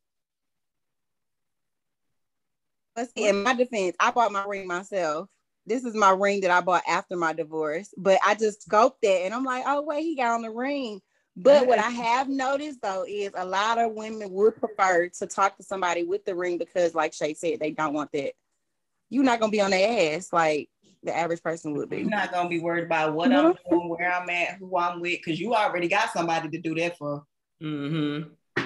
[2.95, 5.28] Let's see, in my defense, I bought my ring myself.
[5.65, 9.25] This is my ring that I bought after my divorce, but I just scoped it
[9.25, 11.01] and I'm like, oh wait, he got on the ring.
[11.36, 15.58] But what I have noticed though is a lot of women would prefer to talk
[15.58, 18.32] to somebody with the ring because, like Shaiy said, they don't want that.
[19.10, 20.70] You're not gonna be on their ass like
[21.04, 21.98] the average person would be.
[21.98, 25.20] You're not gonna be worried about what I'm doing, where I'm at, who I'm with,
[25.24, 27.24] because you already got somebody to do that for.
[27.62, 28.63] Mm-hmm.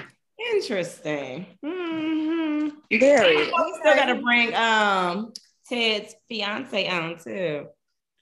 [0.54, 1.46] Interesting.
[1.64, 2.98] Mm-hmm.
[2.98, 3.36] Very.
[3.36, 5.32] We still gotta bring um
[5.68, 7.68] Ted's fiance on too.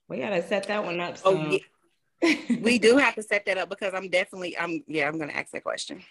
[0.08, 1.16] We gotta set that one up.
[1.24, 1.60] Oh, soon.
[2.62, 5.52] We do have to set that up because I'm definitely I'm yeah, I'm gonna ask
[5.52, 6.02] that question.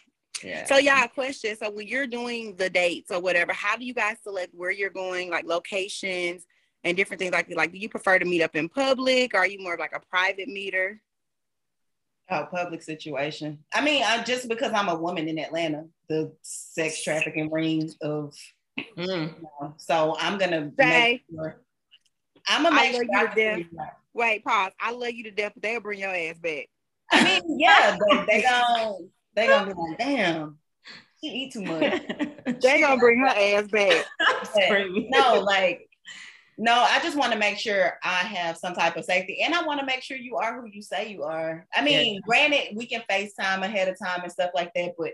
[0.43, 0.65] Yeah.
[0.65, 1.55] So y'all a question.
[1.55, 4.89] So when you're doing the dates or whatever, how do you guys select where you're
[4.89, 6.45] going, like locations
[6.83, 9.33] and different things like like do you prefer to meet up in public?
[9.33, 11.01] Or are you more of like a private meter?
[12.29, 13.59] Oh, public situation.
[13.73, 18.33] I mean, I, just because I'm a woman in Atlanta, the sex trafficking ring of,
[18.95, 19.07] Mm.
[19.35, 20.89] you know, so I'm gonna Say.
[20.89, 21.61] make sure.
[22.47, 23.03] I'm gonna I make love sure.
[23.03, 23.55] you I to can death.
[23.57, 23.93] figure it out.
[24.13, 24.71] Wait, pause.
[24.79, 26.67] I love you to death, but they'll bring your ass back.
[27.11, 28.97] I mean, yeah, they, they gonna
[29.37, 30.57] they gonna be like, damn,
[31.23, 32.01] she eat too much.
[32.61, 34.05] They gonna bring her ass back.
[35.09, 35.87] No, like,
[36.57, 39.63] no, I just want to make sure I have some type of safety, and I
[39.63, 41.67] want to make sure you are who you say you are.
[41.75, 45.11] I mean, granted, we can FaceTime ahead of time and stuff like that, but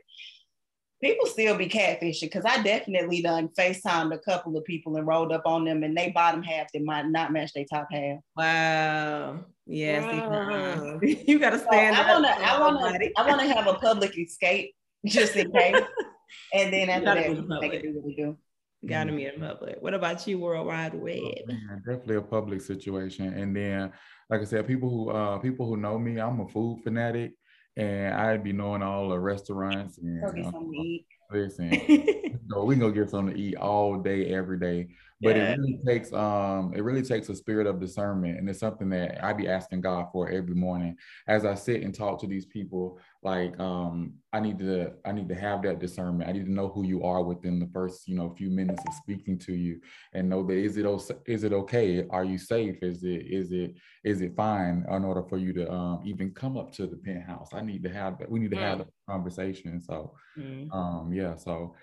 [1.04, 5.32] people still be catfishing because I definitely done FaceTimed a couple of people and rolled
[5.32, 8.20] up on them, and they bottom half that might not match their top half.
[8.38, 9.46] Wow.
[9.66, 10.04] Yes.
[10.04, 11.00] Wow.
[11.04, 12.08] you gotta So stand I up.
[12.08, 13.12] wanna, I wanna, somebody.
[13.18, 14.74] I wanna have a public escape
[15.06, 15.76] just in case,
[16.54, 17.72] and then after Gotta that, be they public.
[17.72, 18.38] can do what they do.
[18.86, 19.78] Gotta meet in public.
[19.80, 21.48] What about you, World Wide Web?
[21.48, 23.34] Man, definitely a public situation.
[23.34, 23.94] And then,
[24.30, 27.34] like I said, people who uh people who know me, I'm a food fanatic,
[27.78, 31.06] and I'd be knowing all the restaurants and Go get uh, something to eat.
[31.32, 32.20] listen.
[32.50, 34.90] So we can go get something to eat all day, every day.
[35.22, 35.54] But Yeah.
[35.54, 38.38] it really takes um it really takes a spirit of discernment.
[38.38, 40.98] And it's something that I be asking God for every morning.
[41.28, 45.30] As I sit and talk to these people, like um I need to I need
[45.30, 46.30] to have that discernment.
[46.30, 48.94] I need to know who you are within the first, you know, few minutes of
[48.96, 49.80] speaking to you
[50.14, 52.06] and know that is it o- is it okay?
[52.10, 52.78] Are you safe?
[52.82, 56.58] Is it is it is it fine in order for you to um even come
[56.58, 57.50] up to the penthouse?
[57.54, 58.30] I need to have that.
[58.30, 58.86] We need to have Mm.
[58.86, 59.82] that conversation.
[59.82, 60.74] So Mm.
[60.74, 61.76] um, yeah, so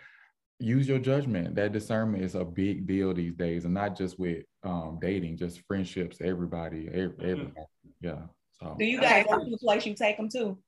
[0.58, 1.54] use your judgment.
[1.54, 5.60] That discernment is a big deal these days, and not just with um dating, just
[5.66, 7.52] friendships, everybody, ev- Mhm.
[8.00, 8.22] Yeah.
[8.58, 10.58] So Do you guys go to the place you take them to?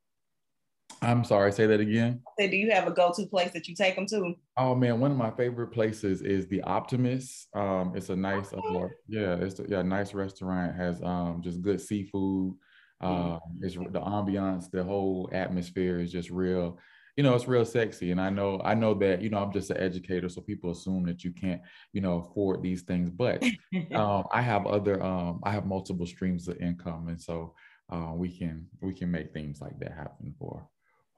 [1.03, 2.21] I'm sorry, say that again.
[2.38, 4.35] Say, do you have a go-to place that you take them to?
[4.57, 7.49] Oh man, one of my favorite places is the Optimist.
[7.55, 10.77] Um, it's a nice, uh, yeah, it's a, yeah, nice restaurant.
[10.77, 12.55] Has um just good seafood.
[13.01, 16.79] Um, it's the ambiance, the whole atmosphere is just real.
[17.17, 19.71] You know, it's real sexy, and I know, I know that you know, I'm just
[19.71, 21.61] an educator, so people assume that you can't,
[21.93, 23.11] you know, afford these things.
[23.11, 23.43] But
[23.95, 27.55] um, I have other, um, I have multiple streams of income, and so
[27.91, 30.67] uh, we can we can make things like that happen for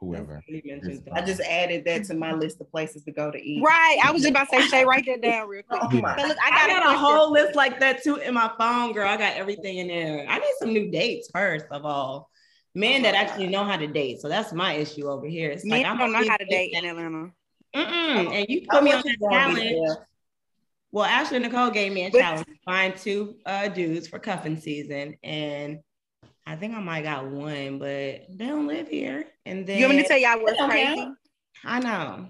[0.01, 0.43] whoever.
[1.15, 3.63] I just added that to my list of places to go to eat.
[3.63, 3.99] Right.
[4.05, 5.81] I was just about to say, Shaiy, write that down real quick.
[5.83, 8.35] Oh my- So look, I I got, got a whole list like that too in
[8.35, 9.09] my phone, girl.
[9.09, 10.27] I got everything in there.
[10.29, 12.31] I need some new dates first of all.
[12.75, 14.21] Men that actually know how to date.
[14.21, 15.51] So that's my issue over here.
[15.51, 17.31] It's Men like I'm don't know how to date dating- in Atlanta.
[17.75, 18.33] Mm-mm.
[18.33, 19.97] And you put me on that challenge.
[20.93, 25.17] Well, Ashley Nicole gave me a challenge to find two uh, dudes for cuffing season,
[25.25, 25.81] and
[26.47, 27.87] I think I might got one, but
[28.29, 29.27] they don't live here.
[29.47, 31.09] And then you want me to tell y'all what's crazy?
[31.65, 32.29] I know.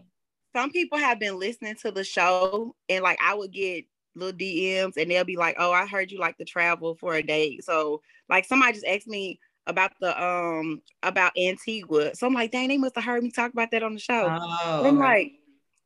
[0.54, 4.96] Some people have been listening to the show, and like I would get little DMs,
[4.96, 8.02] and they'll be like, "Oh, I heard you like to travel for a date." So,
[8.28, 12.78] like, somebody just asked me about the um about Antigua, so I'm like, "Dang, they
[12.78, 15.32] must have heard me talk about that on the show." Oh, I'm like,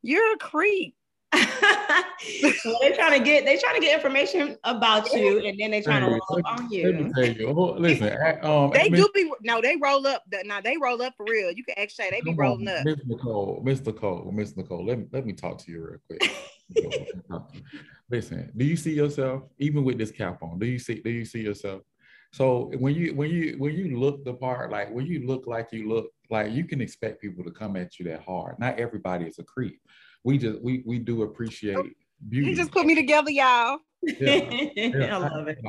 [0.03, 0.95] "You're a creep."
[2.61, 5.81] So they trying to get they trying to get information about you, and then they
[5.81, 6.91] trying to roll up on you.
[6.91, 7.51] Let me tell you.
[7.79, 10.23] Listen, um, they do be no, they roll up.
[10.45, 11.51] Now they roll up for real.
[11.51, 12.85] You can ask Shaiy, they be rolling on, up.
[12.85, 14.85] Miss Nicole, Miss Nicole, Miss Nicole.
[14.85, 16.29] Let me let me talk to you real quick.
[18.11, 20.59] Listen, do you see yourself even with this cap on?
[20.59, 21.81] Do you see do you see yourself?
[22.33, 25.69] So when you when you when you look the part, like when you look like
[25.71, 28.59] you look, like you can expect people to come at you that hard.
[28.59, 29.79] Not everybody is a creep
[30.23, 31.95] we just we we do appreciate
[32.27, 32.49] beauty.
[32.49, 33.79] You just put me together, y'all.
[34.01, 35.17] Yeah, yeah.
[35.17, 35.59] I love it.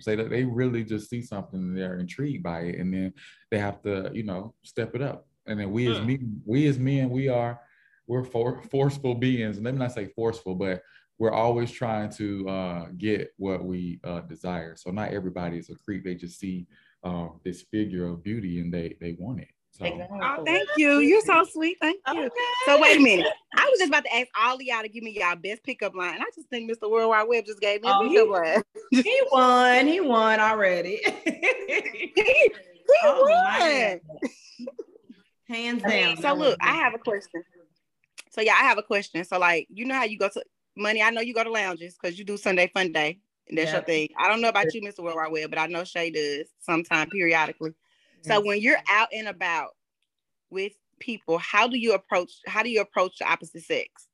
[0.00, 3.12] Say that they really just see something and they're intrigued by it, and then
[3.50, 5.26] they have to, you know, step it up.
[5.46, 6.06] And then we as mm.
[6.06, 7.60] men, we as men, we are
[8.06, 9.60] we're for, forceful beings.
[9.60, 10.82] Let me not say forceful, but
[11.18, 14.74] we're always trying to uh, get what we uh, desire.
[14.76, 16.04] So not everybody is a creep.
[16.04, 16.66] They just see
[17.04, 19.48] uh, this figure of beauty and they they want it.
[19.72, 19.86] So.
[19.86, 20.98] Oh, thank you.
[20.98, 21.78] You're so sweet.
[21.80, 22.24] Thank you.
[22.24, 22.30] Okay.
[22.66, 23.26] So wait a minute.
[23.56, 25.94] I was just about to ask all of y'all to give me y'all best pickup
[25.94, 26.14] line.
[26.14, 26.90] And I just think Mr.
[26.90, 28.62] World Wide Web just gave me a oh, pickup he, line.
[29.04, 29.86] he won.
[29.86, 31.00] He won already.
[31.24, 32.52] he, he
[33.04, 34.00] oh, won.
[35.48, 36.16] Hands down.
[36.18, 37.42] So look, I have a question.
[38.30, 39.24] So yeah, I have a question.
[39.24, 40.44] So like, you know how you go to
[40.76, 41.02] Moni?
[41.02, 43.20] I know you go to lounges because you do Sunday Fun Day.
[43.48, 44.08] And that's your thing.
[44.18, 45.00] I don't know about you, Mr.
[45.00, 47.74] World Wide Web, but I know Shaiy does sometime periodically.
[48.22, 49.70] So when you're out and about
[50.50, 54.08] with people, how do you approach how do you approach the opposite sex?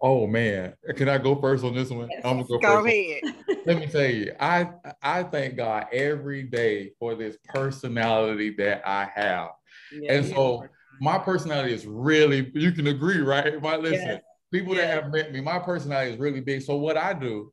[0.00, 2.08] Oh man, can I go first on this one?
[2.10, 2.20] Yes.
[2.24, 3.22] I'm gonna go, go ahead.
[3.66, 4.68] Let me tell you, I
[5.02, 9.50] I thank God every day for this personality that I have,
[9.92, 10.66] yeah, and so
[11.00, 12.50] my personality is really.
[12.54, 13.60] You can agree, right?
[13.62, 14.22] My listen, yes.
[14.52, 16.60] people that have met me, my personality is really big.
[16.62, 17.50] So what I do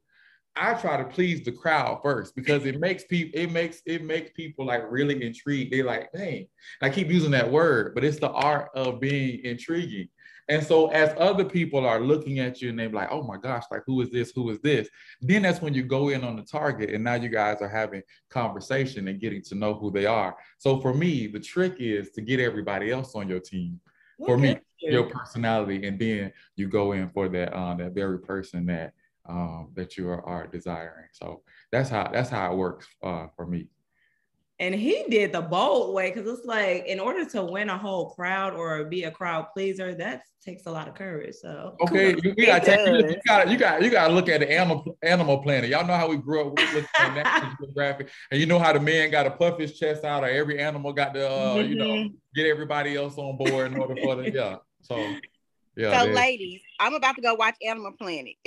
[0.56, 4.32] I try to please the crowd first because it makes people it makes it makes
[4.32, 5.72] people like really intrigued.
[5.72, 6.48] They're like, dang,
[6.82, 10.10] I keep using that word, but it's the art of being intriguing.
[10.50, 13.64] And so as other people are looking at you and they're like, oh my gosh,
[13.72, 14.32] like who is this?
[14.36, 14.90] Who is this?
[15.22, 18.02] Then that's when you go in on the target and now you guys are having
[18.30, 20.36] conversation and getting to know who they are.
[20.58, 23.80] So for me, the trick is to get everybody else on your team.
[24.26, 28.68] For me, your personality, and then you go in for that uh, that very person
[28.68, 28.94] that
[29.28, 31.08] um, that you are, are, desiring.
[31.14, 33.70] So that's how that's how it works uh, for me.
[34.60, 38.12] And he did the bold way because it's like in order to win a whole
[38.12, 41.36] crowd or be a crowd pleaser, that takes a lot of courage.
[41.36, 44.52] So okay, you, you got you got you got you got to look at the
[44.52, 45.70] animal Animal Planet.
[45.70, 49.10] Y'all know how we grew up with that graphic, and you know how the man
[49.10, 51.70] got to puff his chest out, or every animal got to uh, mm-hmm.
[51.70, 52.16] you know mm-hmm.
[52.36, 54.58] get everybody else on board in order for the yeah.
[54.84, 54.96] So
[55.76, 56.02] yeah.
[56.02, 58.36] So ladies, I'm about to go watch Animal Planet.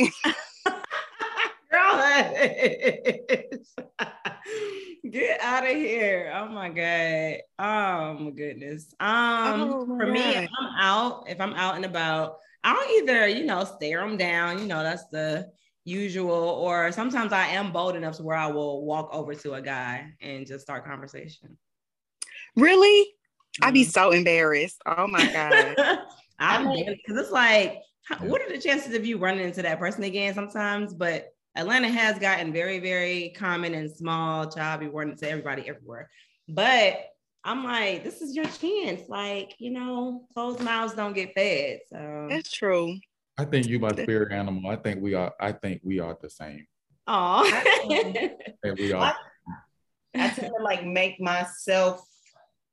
[5.10, 6.32] Get out of here.
[6.34, 7.36] Oh my God.
[7.58, 8.94] Oh my goodness.
[9.00, 10.12] Um oh my for God.
[10.12, 14.16] me, if I'm out, if I'm out and about, I'll either, you know, stare them
[14.16, 15.50] down, you know, that's the
[15.84, 19.60] usual, or sometimes I am bold enough to where I will walk over to a
[19.60, 21.58] guy and just start conversation.
[22.56, 23.02] Really?
[23.02, 23.68] Mm-hmm.
[23.68, 23.90] I'd be mm-hmm.
[23.90, 24.80] so embarrassed.
[24.86, 25.98] Oh my God.
[26.38, 27.82] I'm because it's like,
[28.20, 30.94] what are the chances of you running into that person again sometimes?
[30.94, 34.50] But Atlanta has gotten very, very common and small.
[34.50, 36.10] Child be running to everybody everywhere.
[36.48, 36.98] But
[37.44, 39.08] I'm like, this is your chance.
[39.08, 41.80] Like, you know, closed mouths don't get fed.
[41.90, 42.98] So that's true.
[43.38, 44.70] I think you my spirit animal.
[44.70, 45.32] I think we are.
[45.40, 46.66] I think we are the same.
[47.06, 47.42] Oh,
[48.78, 49.02] we are.
[49.02, 49.14] I,
[50.14, 52.06] I tend to like make myself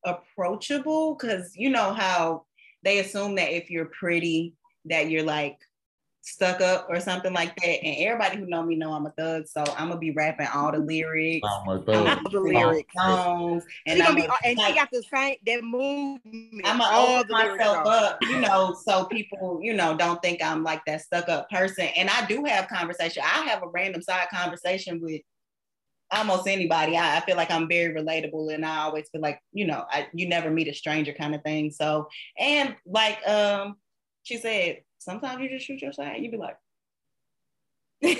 [0.04, 2.44] approachable because you know how
[2.82, 4.54] they assume that if you're pretty,
[4.86, 5.58] that you're like
[6.22, 7.84] stuck up or something like that.
[7.84, 10.72] And everybody who know me know I'm a thug, so I'm gonna be rapping all
[10.72, 15.02] the lyrics, all the lyrics, songs, and she I'm be, and like, she got the
[15.12, 16.20] same that move.
[16.64, 20.84] I'm gonna open myself up, you know, so people, you know, don't think I'm like
[20.86, 21.88] that stuck up person.
[21.96, 23.22] And I do have conversation.
[23.24, 25.22] I have a random side conversation with
[26.12, 26.96] almost anybody.
[26.96, 30.08] I, I, feel like I'm very relatable and I always feel like, you know, I,
[30.12, 31.70] you never meet a stranger kind of thing.
[31.70, 32.08] So,
[32.38, 33.76] and like um,
[34.22, 36.20] she said, sometimes you just shoot your shot.
[36.20, 36.56] You be like,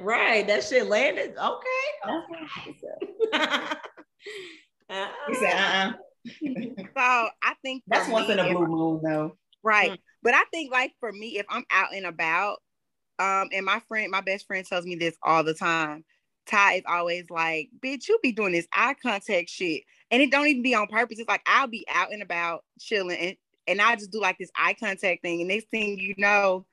[0.00, 1.34] right, that shit landed.
[1.36, 1.68] Okay.
[2.66, 3.46] he said,
[4.90, 5.92] uh-uh.
[6.94, 9.36] So I think That's for once me, in a blue moon, though.
[9.62, 9.92] Right.
[9.92, 9.98] Mm.
[10.22, 12.58] But I think like for me, if I'm out and about,
[13.18, 16.04] um, and my friend, my best friend tells me this all the time.
[16.46, 19.82] Ty is always like, bitch, you be doing this eye contact shit.
[20.10, 21.18] And it don't even be on purpose.
[21.18, 23.36] It's like I'll be out and about chilling and,
[23.66, 25.40] and I just do like this eye contact thing.
[25.40, 26.66] And next thing you know,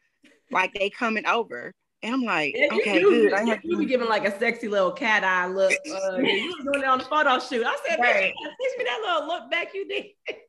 [0.51, 1.73] like they coming over.
[2.01, 3.33] And I'm like, Yeah, you, okay, you, good.
[3.33, 5.71] I have you be giving like a sexy little cat eye look.
[5.71, 7.65] Uh, you was doing it on the photo shoot.
[7.65, 8.15] I said, Right.
[8.15, 8.33] right.
[8.33, 10.05] teach me that little look back you did.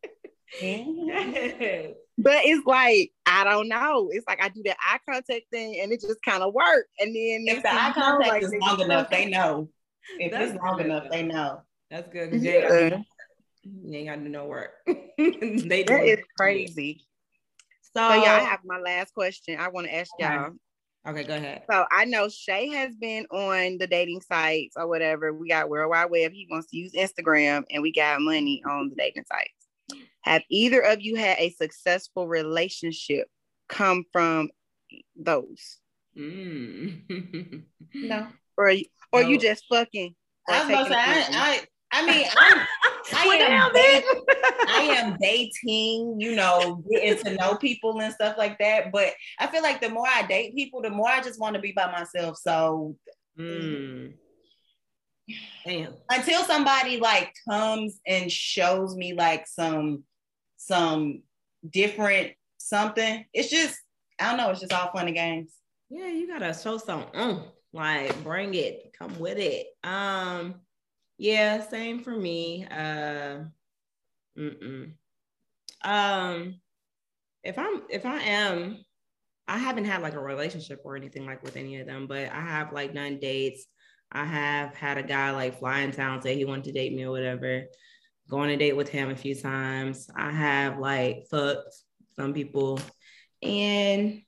[0.60, 1.94] Yes.
[2.22, 4.10] But it's like, I don't know.
[4.12, 6.86] It's like I do that eye contact thing and it just kind of work.
[6.98, 9.68] And then If the eye contact like, is long enough, they know.
[10.18, 10.86] If That's it's long good.
[10.86, 11.62] enough, they know.
[11.90, 12.32] That's good.
[12.32, 12.88] You ain't, gotta Yeah.
[12.96, 13.04] do-
[13.88, 14.72] you ain't gotta do no work.
[14.86, 14.94] they
[15.30, 16.18] do That it.
[16.20, 17.04] is crazy.
[17.94, 19.58] So, So yeah, I have my last question.
[19.58, 20.24] I want to ask Okay.
[20.24, 20.50] y'all.
[21.08, 21.62] okay, go ahead.
[21.70, 25.32] So I know Shaiy has been on the dating sites or whatever.
[25.32, 26.32] We got World Wide Web.
[26.32, 29.59] He wants to use Instagram, and we got Moni on the dating sites.
[30.22, 33.26] Have either of you had a successful relationship
[33.68, 34.50] come from
[35.16, 35.78] those,
[36.16, 37.62] Mm.
[37.94, 38.26] No.
[38.56, 40.14] or you- or you just fucking?
[40.48, 40.98] I was about to say.
[40.98, 41.60] I, I,
[41.92, 42.66] I mean, I'm,
[43.16, 44.24] I am damn, dating-
[44.68, 48.92] I am dating, you know, getting to know people and stuff like that.
[48.92, 51.60] But I feel like the more I date people, the more I just want to
[51.60, 52.36] be by myself.
[52.38, 52.96] So
[53.38, 54.14] Mm.
[55.64, 55.94] Damn.
[56.10, 60.04] until somebody like comes and shows me like some
[60.60, 61.22] some
[61.68, 63.78] different something, it's just
[64.20, 65.52] I don't know, it's just all fun and games.
[65.88, 67.42] Yeah, you gotta show some mm,
[67.72, 69.66] like bring it, come with it.
[69.82, 70.56] Um,
[71.18, 72.66] yeah, same for me.
[72.70, 73.44] Uh
[74.38, 74.92] mm-mm.
[75.84, 76.60] um
[77.42, 78.84] if I'm if I am,
[79.48, 82.40] I haven't had like a relationship or anything like with any of them, but I
[82.40, 83.66] have like done dates.
[84.12, 87.04] I have had a guy like fly in town say he wanted to date me
[87.04, 87.64] or whatever.
[88.30, 90.08] Go on a date with him a few times.
[90.14, 91.74] I have like fucked
[92.14, 92.78] some people,
[93.42, 94.22] and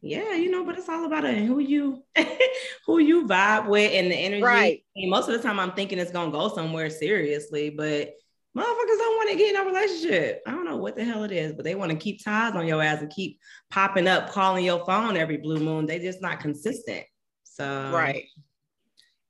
[0.00, 2.04] yeah, you know, but it's all about uh, who you
[2.86, 4.42] who you vibe with and the energy.
[4.42, 4.84] Right.
[4.96, 8.14] Most of the time, I'm thinking it's gonna go somewhere seriously, but
[8.56, 10.42] motherfuckers don't want to get in a relationship.
[10.46, 12.68] I don't know what the hell it is, but they want to keep ties on
[12.68, 15.86] your ass and keep popping up, calling your phone every blue moon.
[15.86, 17.04] They just not consistent.
[17.42, 18.24] So right.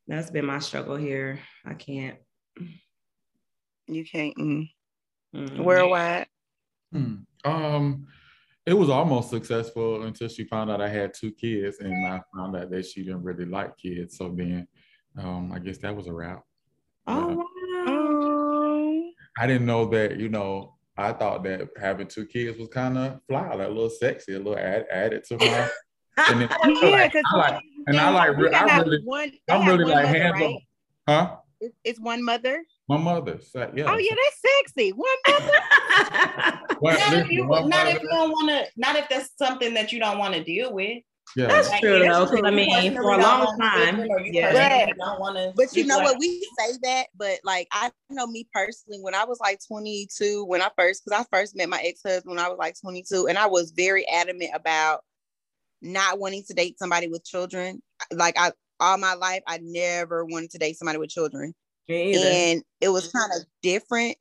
[0.06, 1.40] that's been my struggle here.
[1.64, 2.18] I can't.
[3.91, 4.36] You can't.
[4.36, 4.68] Mm.
[5.34, 5.59] mm.
[5.64, 6.26] Worldwide.
[6.93, 7.14] Hmm.
[7.45, 8.07] Um,
[8.66, 12.57] it was almost successful until she found out I had two kids, and I found
[12.57, 14.16] out that she didn't really like kids.
[14.16, 14.66] So then,
[15.18, 16.43] um, I guess that was a wrap.
[17.07, 17.84] Oh Yeah.
[17.86, 19.11] wow.
[19.38, 20.18] I didn't know that.
[20.18, 23.91] You know, I thought that having two kids was kind of fly, like a little
[23.91, 25.68] sexy, a little add, added to my.
[26.28, 29.32] and then, yeah, like, because I like, and I like, you I have really, one.
[29.49, 30.57] I'm really like mother, hands right?
[31.09, 31.36] huh?
[31.61, 32.62] It's, it's one mother.
[32.91, 33.84] My mother, so, yeah.
[33.86, 34.91] Oh yeah, that's sexy.
[34.91, 36.59] One mother.
[36.80, 39.74] Well, not if you my not if you don't want to not if that's something
[39.74, 41.03] that you don't want to deal with.
[41.36, 41.47] yeah.
[41.47, 44.32] That's Like, true yeah, though, because I mean, for a long time, children or you
[44.32, 44.86] yeah.
[44.86, 45.53] don't want to.
[45.55, 46.18] But you know what?
[46.18, 50.62] We say that, but like I know me personally, when I was like 22, when
[50.62, 53.47] I first, because I first met my ex-husband when I was like 22, and I
[53.47, 55.05] was very adamant about
[55.80, 57.82] not wanting to date somebody with children.
[58.11, 61.55] Like I all my life, I never wanted to date somebody with children.
[61.91, 62.26] Me either.
[62.26, 64.16] And it was kind of different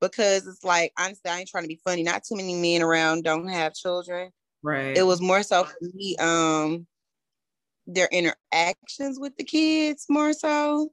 [0.00, 2.02] because it's like honestly, I ain't trying to be funny.
[2.02, 4.30] Not too many men around don't have children.
[4.62, 4.96] right.
[4.96, 6.86] It was more so for me, um,
[7.86, 10.92] their interactions with the kids more so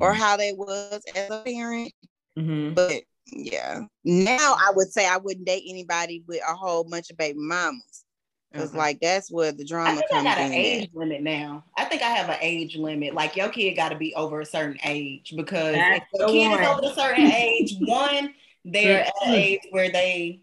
[0.00, 0.16] or Mhm.
[0.16, 1.92] how they was as a parent.
[2.38, 2.74] Mhm.
[2.74, 7.18] But yeah, now I would say I wouldn't date anybody with a whole bunch of
[7.18, 8.04] baby mamas
[8.52, 8.78] because Okay.
[8.78, 8.86] Uh-huh.
[8.86, 10.52] like that's where the I drama think I comes got an in.
[10.52, 10.56] at.
[10.58, 11.64] age limit now.
[11.76, 13.14] I think I have an age limit.
[13.14, 16.32] Like your kid got to be over a certain age because That's if the the
[16.32, 16.62] kid one.
[16.62, 18.34] is over a certain age, one,
[18.64, 19.32] they're at an mm-hmm.
[19.34, 20.40] age where they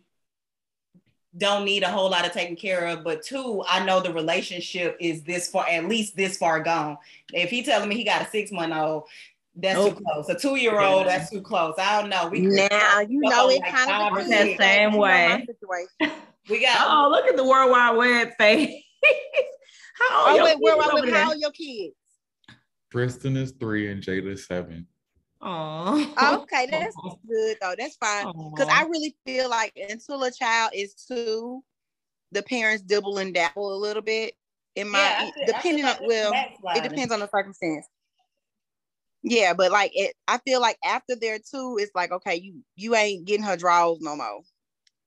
[1.37, 3.03] don't need a whole lot of taking care of.
[3.03, 6.97] But two, I know the relationship is this far, at least this far gone.
[7.33, 9.03] If he telling me he got a six month old,
[9.55, 9.89] that's Oh.
[9.91, 10.29] too close.
[10.29, 11.17] A two year old, Yeah.
[11.17, 11.75] that's too close.
[11.77, 12.27] I don't know.
[12.29, 15.45] We Now you know it like kind of or that same way.
[16.49, 18.69] We got Oh, look at the World Wide Web face.
[19.99, 21.27] How old Oh your wait, where, kids where, where, how there?
[21.27, 21.95] old your kids?
[22.91, 24.87] Kristen is three and Jada is seven.
[25.41, 26.95] Oh, okay, that's
[27.27, 27.75] good though.
[27.77, 28.31] That's fine.
[28.51, 31.63] Because I really feel like until a child is two,
[32.31, 34.33] the parents dibble and dabble a little bit.
[34.75, 36.33] In my Yeah, feel- depending like on it's well,
[36.75, 37.87] it depends on the circumstance.
[39.23, 42.95] Yeah, but like it, I feel like after they're two, it's like okay, you you
[42.95, 44.41] ain't getting her draws no more.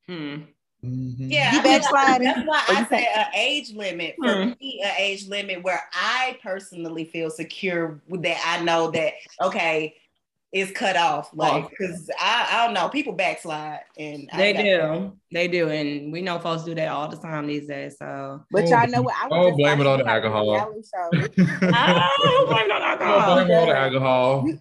[0.08, 0.36] Hmm.
[0.84, 1.16] Mhm.
[1.30, 2.26] Yeah, You I feel backsliding?
[2.26, 4.50] That's why I say an age limit for Hmm.
[4.60, 8.42] me, an age limit where I personally feel secure that.
[8.46, 9.12] I know that
[9.42, 9.94] okay,
[10.52, 11.30] is cut off.
[11.34, 14.80] Like, because I, I don't know, people backslide and They ain't do.
[14.80, 15.20] time.
[15.32, 15.68] They do.
[15.68, 17.96] And we know folks do that all the time these days.
[17.98, 19.14] So But y'all know what?
[19.22, 20.52] I was Oh, just blame it on watching the like a alcohol.
[20.52, 21.10] reality show.
[21.72, 24.40] oh, blame it on Oh, alcohol.
[24.42, 24.60] blame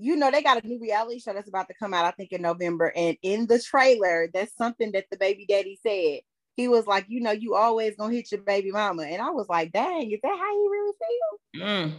[0.00, 0.30] it on the alcohol.
[0.30, 2.32] you know they got a new reality show that's about to come out i think
[2.32, 6.20] in november and in the trailer that's something that the baby daddy said
[6.56, 9.48] he was like you know you always gonna hit your baby mama and i was
[9.48, 11.92] like dang is that how he really feel Mm.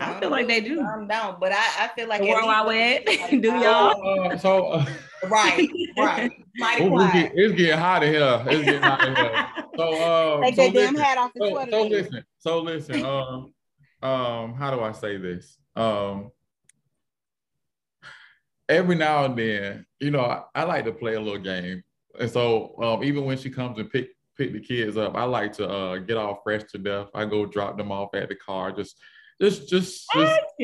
[0.00, 0.80] I feel like they do.
[0.80, 4.30] I'm down, but I, I feel like The at World Wide do y'all?
[4.30, 4.86] Uh, so uh,
[5.28, 5.68] right,
[5.98, 6.30] right.
[6.30, 7.12] Ooh, it's, quiet.
[7.12, 8.44] get- it's getting hot in here.
[8.46, 9.48] It's getting hot in here.
[9.76, 10.96] So, um, take so that damn listen.
[10.96, 13.04] hat off and so, sweater so listen, so listen.
[13.04, 13.52] Um,
[14.02, 15.58] um, how do I say this?
[15.78, 16.32] Um,
[18.68, 21.82] every now and then, you know, I, I like to play a little game,
[22.18, 25.52] and so um, even when she comes and pick pick the kids up, I like
[25.54, 27.06] to uh get all fresh to death.
[27.14, 28.96] I go drop them off at the car, just,
[29.40, 30.40] just, just, just.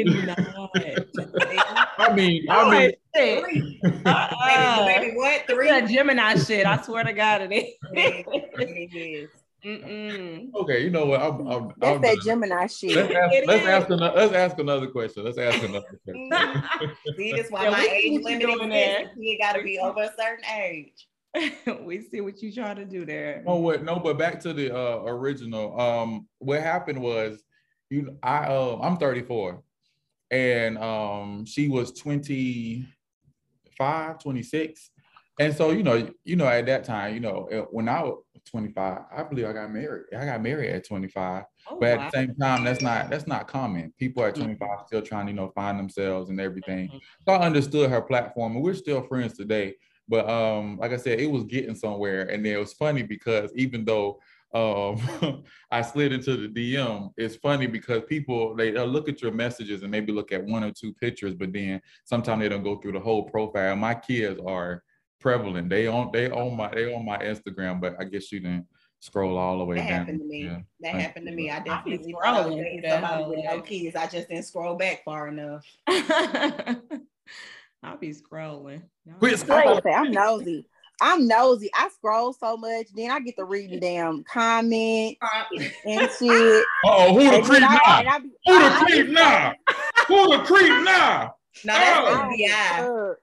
[1.97, 3.81] I mean, I mean, Three.
[3.85, 4.87] Uh-uh.
[4.87, 5.47] Baby, baby, what?
[5.49, 5.69] Three?
[5.69, 6.67] That Gemini shit.
[6.67, 7.75] I swear to God, it is.
[7.93, 9.31] It is.
[9.65, 10.53] Mm-mm.
[10.55, 11.23] okay, you know what?
[11.23, 12.25] I'm, I'm, that's I'm that done.
[12.25, 14.15] gemini shit Let's ask, let's ask another.
[14.15, 15.25] Let's ask another question.
[15.25, 16.63] Let's ask another question.
[17.17, 19.11] See, that's why Yeah, my age limit doing there.
[19.17, 21.09] You got to be over a certain age.
[21.83, 23.43] we see what you trying to do there.
[23.47, 23.83] No, what?
[23.83, 25.81] No, but back to the uh, original.
[25.81, 27.43] Um, what happened was,
[27.91, 29.63] you, I, uh, I'm 34,
[30.31, 34.91] and um, she was 25, 26,
[35.41, 38.24] and so you know, you know, at that time, you know, uh, when I was
[38.47, 40.05] 25, I believe I got married.
[40.17, 42.07] I got married at 25, Oh, but wow.
[42.07, 43.93] at the same time, that's not that's not common.
[43.99, 47.01] People at 25 still trying to you know find themselves and everything.
[47.27, 49.75] So I understood her platform, and we're still friends today.
[50.07, 53.85] But um, like I said, it was getting somewhere, and it was funny because even
[53.85, 54.21] though
[54.53, 59.33] um, I slid into the DM, it's funny because people they they'll look at your
[59.33, 62.77] messages and maybe look at one or two pictures, but then sometimes they don't go
[62.77, 63.75] through the whole profile.
[63.77, 64.83] My kids are
[65.25, 68.67] prevalent; they on they on my they on my Instagram, but I guess you didn't
[69.01, 69.99] scroll all the way That down.
[70.01, 70.45] happened to me.
[70.45, 70.51] Yeah.
[70.51, 71.51] That Thank happened to me.
[71.51, 73.97] I I definitely thought I was scrolling dating somebody with no kids.
[73.97, 75.65] I just didn't scroll back far enough.
[77.83, 78.83] I'll be scrolling.
[79.07, 79.55] Y'all Quit know.
[79.57, 80.67] I was about to say, i'm nosy
[81.01, 85.19] i'm nosy i scroll so much then i get to reading damn comments
[85.85, 88.19] and shit Oh, who the and creep then I, and now?
[88.47, 89.55] Who the I- I creep be- now?
[90.07, 91.35] Who the creep now?
[91.65, 92.31] No, that's Oh.
[92.31, 93.15] FBI.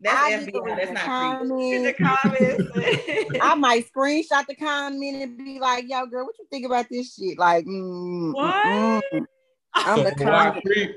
[0.00, 0.62] That's I FBI.
[0.64, 1.72] read That's the not creep.
[1.72, 2.70] In the comments.
[2.72, 3.38] comments.
[3.42, 7.14] I might screenshot the comment and be like, "Yo, girl, what you think about this
[7.14, 8.54] shit?" Like, mm, What?
[8.64, 9.26] mm, mm.
[9.74, 10.64] I'm So the the comment.
[10.64, 10.96] creep.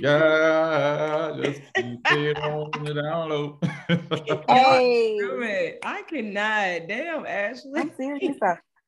[0.00, 3.58] Yeah, just keep it on the down low.
[4.48, 6.88] Hey, I cannot.
[6.88, 7.80] Damn, Ashley.
[7.80, 8.36] I'm serious.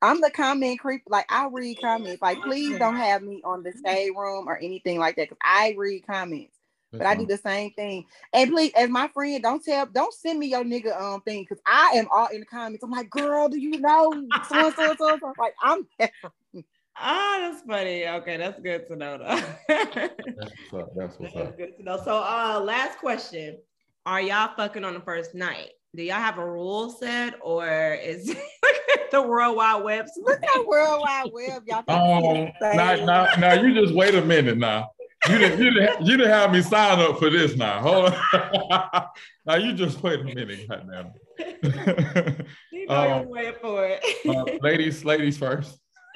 [0.01, 1.01] I'm the comment creep.
[1.07, 2.21] Like, I read comments.
[2.21, 5.73] Like, please don't have me on the shade room or anything like that because I
[5.77, 6.56] read comments.
[6.91, 8.05] But I do the same thing.
[8.33, 11.61] And please, as my friend, don't tell, don't send me your nigga um thing because
[11.65, 12.83] I am all in the comments.
[12.83, 14.13] I'm like, girl, do you know
[14.49, 15.19] so and so and so?
[15.19, 15.87] so?" Like, I'm
[16.99, 18.07] Ah, that's funny.
[18.07, 19.41] Okay, that's good to know though.
[19.67, 20.89] That's what's up.
[20.95, 21.57] That's what's That's up.
[21.57, 22.01] good to know.
[22.03, 23.57] So, uh, last question:
[24.05, 25.71] Are y'all fucking on the first night?
[25.95, 28.27] Do y'all have a rule set, or is
[29.11, 30.07] the World Wide Web?
[30.17, 31.83] look at World Wide Web, y'all.
[31.87, 34.91] Oh, now, now, now you just wait a minute now.
[35.29, 37.81] You didn't, you didn't, you didn't have me sign up for this now.
[37.81, 39.03] Hold on.
[39.45, 41.11] now you just wait a minute, goddamn.
[42.71, 44.03] You know Um, you're waiting for it.
[44.27, 45.77] uh, ladies, ladies first.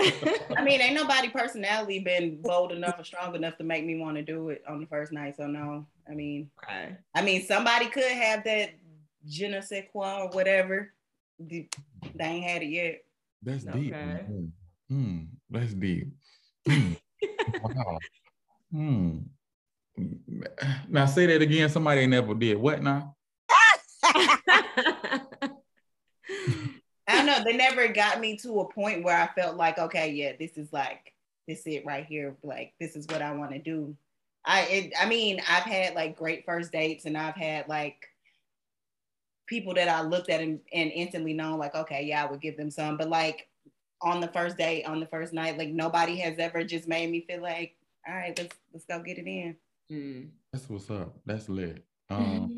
[0.58, 4.16] I mean, ain't nobody personality been bold enough or strong enough to make me want
[4.18, 5.36] to do it on the first night.
[5.36, 6.96] So no, I mean, okay.
[7.14, 8.70] I mean, somebody could have that
[9.28, 10.94] je ne sais quoi or whatever.
[11.40, 11.68] They
[12.20, 13.02] ain't had it yet.
[13.44, 13.94] That's deep.
[13.94, 14.24] Okay.
[14.28, 14.46] Hmm.
[14.90, 15.20] Hmm.
[15.50, 16.08] That's deep.
[16.68, 16.94] Hmm.
[17.62, 17.98] wow.
[18.72, 19.18] Hmm.
[20.88, 21.70] Now say that again.
[21.70, 23.16] Somebody never did what now?
[24.04, 25.20] I
[27.08, 27.44] don't know.
[27.44, 30.72] They never got me to a point where I felt like, okay, yeah, this is
[30.72, 31.14] like
[31.48, 32.36] this it right here.
[32.44, 33.96] Like this is what I want to do.
[34.46, 38.08] I it, I mean, I've had like great first dates, and I've had like
[39.48, 42.56] people that I looked at and, and instantly known, like, okay, yeah, I would give
[42.56, 42.96] them some.
[42.96, 43.50] But like
[44.02, 47.26] on the first date, on the first night, like nobody has ever just made me
[47.28, 47.76] feel like,
[48.08, 49.56] all right, let's let's go get it in.
[49.90, 50.22] Hmm.
[50.52, 51.20] That's what's up.
[51.26, 51.84] That's lit.
[52.12, 52.52] Um,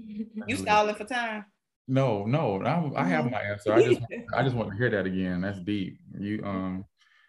[0.47, 1.45] You stalling for time?
[1.87, 3.71] no, no, I, I have my answer.
[3.71, 4.01] I just,
[4.35, 5.41] I just want to hear that again.
[5.41, 5.99] That's deep.
[6.17, 6.85] You, um,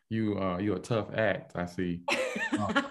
[0.08, 1.52] you, uh, you a tough act.
[1.54, 2.00] I see.
[2.66, 2.82] Uh,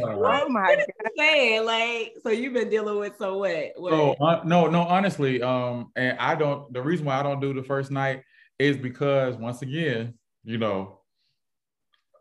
[0.00, 0.84] Oh my god.
[1.16, 3.72] saying like so you've been dealing with so what?
[3.76, 3.90] what?
[3.90, 6.72] So uh, no, no, honestly, um, and I don't.
[6.72, 8.22] The reason why I don't do the first night
[8.58, 10.97] is because once again, you know,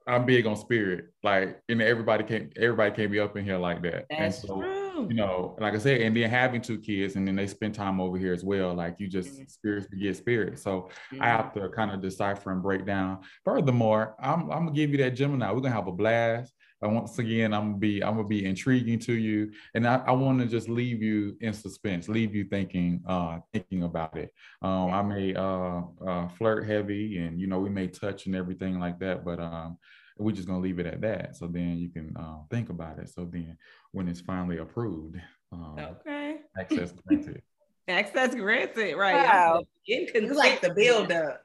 [0.08, 1.05] I'm big on spirit.
[1.22, 4.05] Like, and everybody can't, everybody can't be up in here like that.
[4.10, 5.08] that's and so, true.
[5.10, 7.99] You know, like I said, and then having two kids, and then they spend time
[8.01, 8.74] over here as well.
[8.74, 9.51] Like you just Mhm.
[9.51, 10.58] spirits beget spirit.
[10.60, 11.22] So Mhm.
[11.22, 13.20] I have to kind of decipher and break down.
[13.45, 15.51] Furthermore, I'm, I'm gonna give you that Gemini.
[15.51, 16.53] We're gonna have a blast.
[16.82, 20.12] And once again, I'm gonna be I'm gonna be intriguing to you, and I, I
[20.12, 24.32] want to just leave you in suspense, leave you thinking uh thinking about it.
[24.62, 28.80] Um, I may uh, uh flirt heavy, and you know we may touch and everything
[28.80, 29.78] like that, but um
[30.18, 31.36] we're just gonna leave it at that.
[31.36, 33.09] So then you can uh, think about it.
[33.09, 33.57] So then
[33.91, 35.18] when it's finally approved,
[35.51, 36.38] um, Okay.
[36.59, 37.41] access granted.
[37.89, 39.15] Access granted, right?
[39.15, 39.63] Wow.
[39.86, 41.43] It's like the build up.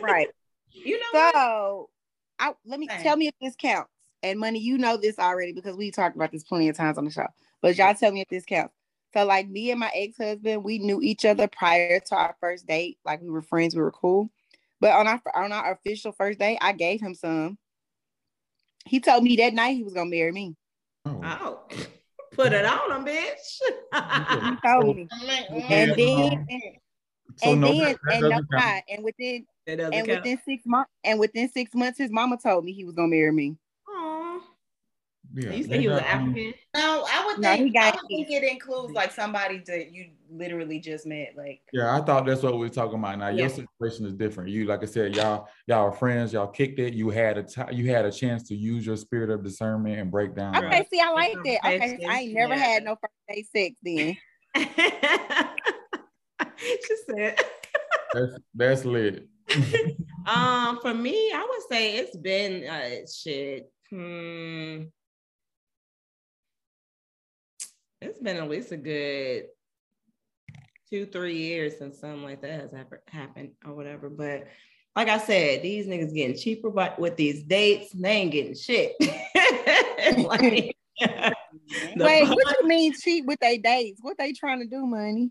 [0.00, 0.28] Right.
[0.72, 1.34] You know what?
[1.34, 1.90] So,
[2.38, 3.02] I let me Same.
[3.02, 3.90] tell me if this counts.
[4.22, 7.04] And Moni, you know this already because we talked about this plenty of times on
[7.06, 7.26] the show.
[7.62, 8.74] But y'all tell me if this counts.
[9.14, 12.98] So, like me and my ex-husband, we knew each other prior to our first date.
[13.06, 14.30] Like we were friends, we were cool.
[14.80, 17.56] But on our on our official first date, I gave him some.
[18.86, 20.54] He told me that night he was gonna marry me.
[21.04, 21.20] Oh.
[21.22, 21.60] Oh,
[22.32, 23.60] put it on him, bitch.
[24.62, 25.08] He told me.
[25.68, 26.62] And then and,
[27.36, 30.06] So and no, then that- that and no doesn't lie, and within and count.
[30.08, 33.32] within six months and within six months, his mama told me he was gonna marry
[33.32, 33.56] me.
[33.88, 34.40] Aw.
[35.34, 36.54] Yeah, you said he was an doesn't- African.
[36.74, 39.92] No, I would No, he think I got would think it includes like somebody that
[39.92, 41.32] you literally just met.
[41.36, 43.18] Like Yeah, I thought that's what we were talking about.
[43.18, 43.42] Now Yeah.
[43.42, 44.50] your situation is different.
[44.50, 46.32] You, like I said, y'all, y'all are friends.
[46.32, 46.94] Y'all kicked it.
[46.94, 50.10] You had a ti- you had a chance to use your spirit of discernment and
[50.10, 50.56] break down.
[50.56, 50.90] Okay, Right.
[50.90, 51.58] see, I like that.
[51.64, 52.60] Okay, I ain't never yeah.
[52.60, 54.16] had no first day sex then.
[56.58, 57.40] she said.
[58.12, 59.28] That's that's lit.
[60.26, 63.70] Um, for me, I would say it's been uh shit.
[63.90, 64.86] Hmm.
[68.00, 69.44] It's been at least a good
[70.88, 74.08] two, three years since something like that has ever happened or whatever.
[74.08, 74.46] But
[74.94, 78.94] like I said, these niggas getting cheaper but with these dates, they ain't getting shit.
[80.26, 80.74] like,
[81.96, 84.00] Wait, what you mean cheap with they dates?
[84.02, 85.30] What they trying to do, Moni?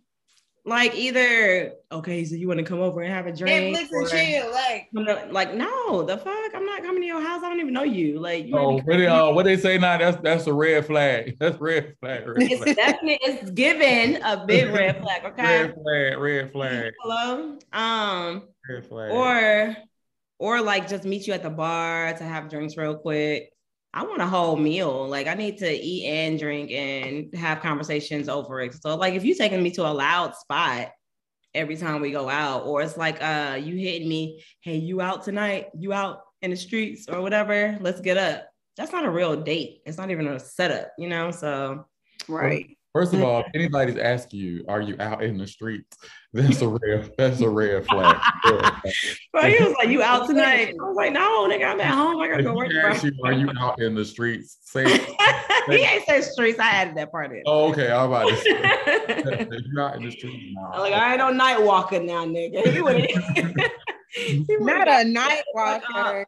[0.66, 3.78] Like either okay, so you want to come over and have a drink?
[3.78, 4.51] Netflix and or- chill.
[4.51, 6.55] Like I'm not- like no, the fuck!
[6.55, 7.43] I'm not coming to your house.
[7.43, 8.20] I don't even know you.
[8.20, 9.97] Like, you Oh, what they, uh, what they say now?
[9.97, 11.38] That's that's a red flag.
[11.39, 12.28] That's red flag.
[12.28, 12.76] Red it's flag.
[12.76, 15.24] definitely it's given a big red flag.
[15.26, 15.61] Okay.
[15.63, 16.18] Red flag.
[16.20, 16.93] Red flag.
[17.01, 17.57] Hello.
[17.74, 19.11] Um, Red flag.
[19.11, 19.78] or
[20.39, 23.51] or like just meet you at the bar to have drinks real quick.
[23.96, 25.08] I want a whole meal.
[25.08, 28.74] Like I need to eat and drink and have conversations over it.
[28.74, 30.91] So like if you're taking me to a loud spot
[31.54, 35.24] every time we go out, or it's like uh you hitting me, hey, you out
[35.24, 35.70] tonight?
[35.74, 37.78] You out in the streets or whatever?
[37.80, 38.50] Let's get up.
[38.76, 39.82] That's not a real date.
[39.86, 41.32] It's not even a setup, you know.
[41.32, 41.86] So
[42.28, 42.78] Right.
[42.96, 45.98] First of all, if anybody's asking you, "Are you out in the streets?"
[46.34, 47.12] That's a red.
[47.18, 48.16] That's a red flag.
[49.34, 50.70] But he was like, You out tonight?
[50.70, 52.22] I was like, No, nigga, I'm at home.
[52.22, 52.72] I gotta If go work.
[52.72, 54.86] he asks you, "Are you out in the streets?" Say,
[55.68, 56.58] he ain't said streets.
[56.58, 57.43] I added that part in.
[57.46, 60.72] "Oh, okay." I'm about to say, you're out in the streets, nah.
[60.72, 62.66] I'm like, I ain't no night walker now, nigga.
[62.72, 66.26] He would Not a night walker.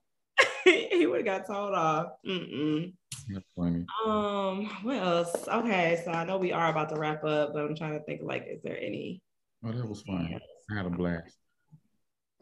[0.66, 2.08] he would have got told off.
[2.28, 2.92] Mm-mm.
[3.30, 3.86] That's funny.
[4.06, 5.48] Um, what else?
[5.48, 8.22] Okay, so I know we are about to wrap up, but I'm trying to think
[8.24, 9.22] like, is there any?
[9.66, 10.40] Oh, that was fun.
[10.72, 11.36] I had a blast.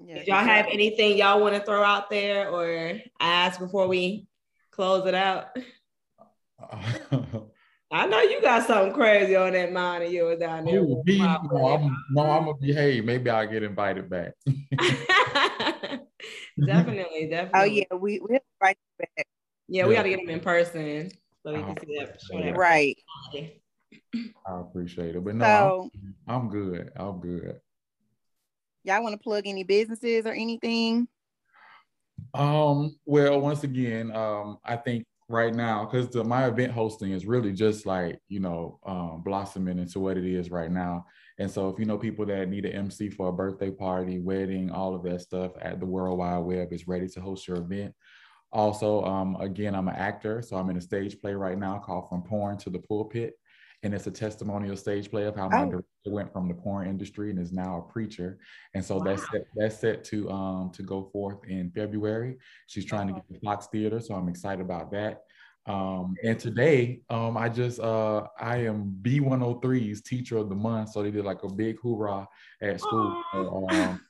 [0.04, 4.28] Yeah, Did y'all have anything y'all want to throw out there or ask before we
[4.72, 5.48] close it out?
[7.92, 10.80] I know you got something crazy on that mind of yours down there.
[10.80, 11.18] Oh, me?
[11.20, 13.06] No, I'm, no, I'm gonna behave.
[13.06, 14.34] Maybe I'll get invited back.
[16.66, 17.52] definitely, definitely.
[17.54, 19.28] Oh yeah, we we right back.
[19.68, 20.00] Yeah, we Yeah.
[20.00, 21.12] got to get them in person
[21.44, 22.22] so we can see that.
[22.22, 22.52] Show yeah.
[22.52, 22.98] that Right.
[24.48, 25.90] I appreciate it, but no, So
[26.28, 26.92] I'm, I'm good.
[26.96, 27.60] I'm good.
[28.84, 31.08] y'all want to plug any businesses or anything?
[32.34, 37.52] Um, well, once again, um, I think right now, because my event hosting is really
[37.52, 41.06] just like, you know, um, blossoming into what it is right now.
[41.40, 44.70] And so if you know people that need an MC for a birthday party, wedding,
[44.70, 47.94] all of that stuff at the World Wide Web is ready to host your event.
[48.56, 52.08] Also, um, again, I'm an actor, so I'm in a stage play right now called
[52.08, 53.38] From Porn to the Pulpit.
[53.84, 55.70] And it's a testimonial stage play of how my Oh.
[55.72, 58.40] director went from the porn industry and is now a preacher.
[58.74, 62.38] And so that's set, that's set to um to go forth in February.
[62.68, 65.24] She's trying to get the Fox Theater, so I'm excited about that.
[65.68, 70.92] Um, and today, um, I just uh I am B103's teacher of the month.
[70.92, 72.26] So they did like a big hoorah
[72.62, 73.22] at school.
[73.34, 74.02] So, um,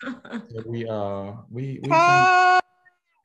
[0.52, 1.90] so we uh we, we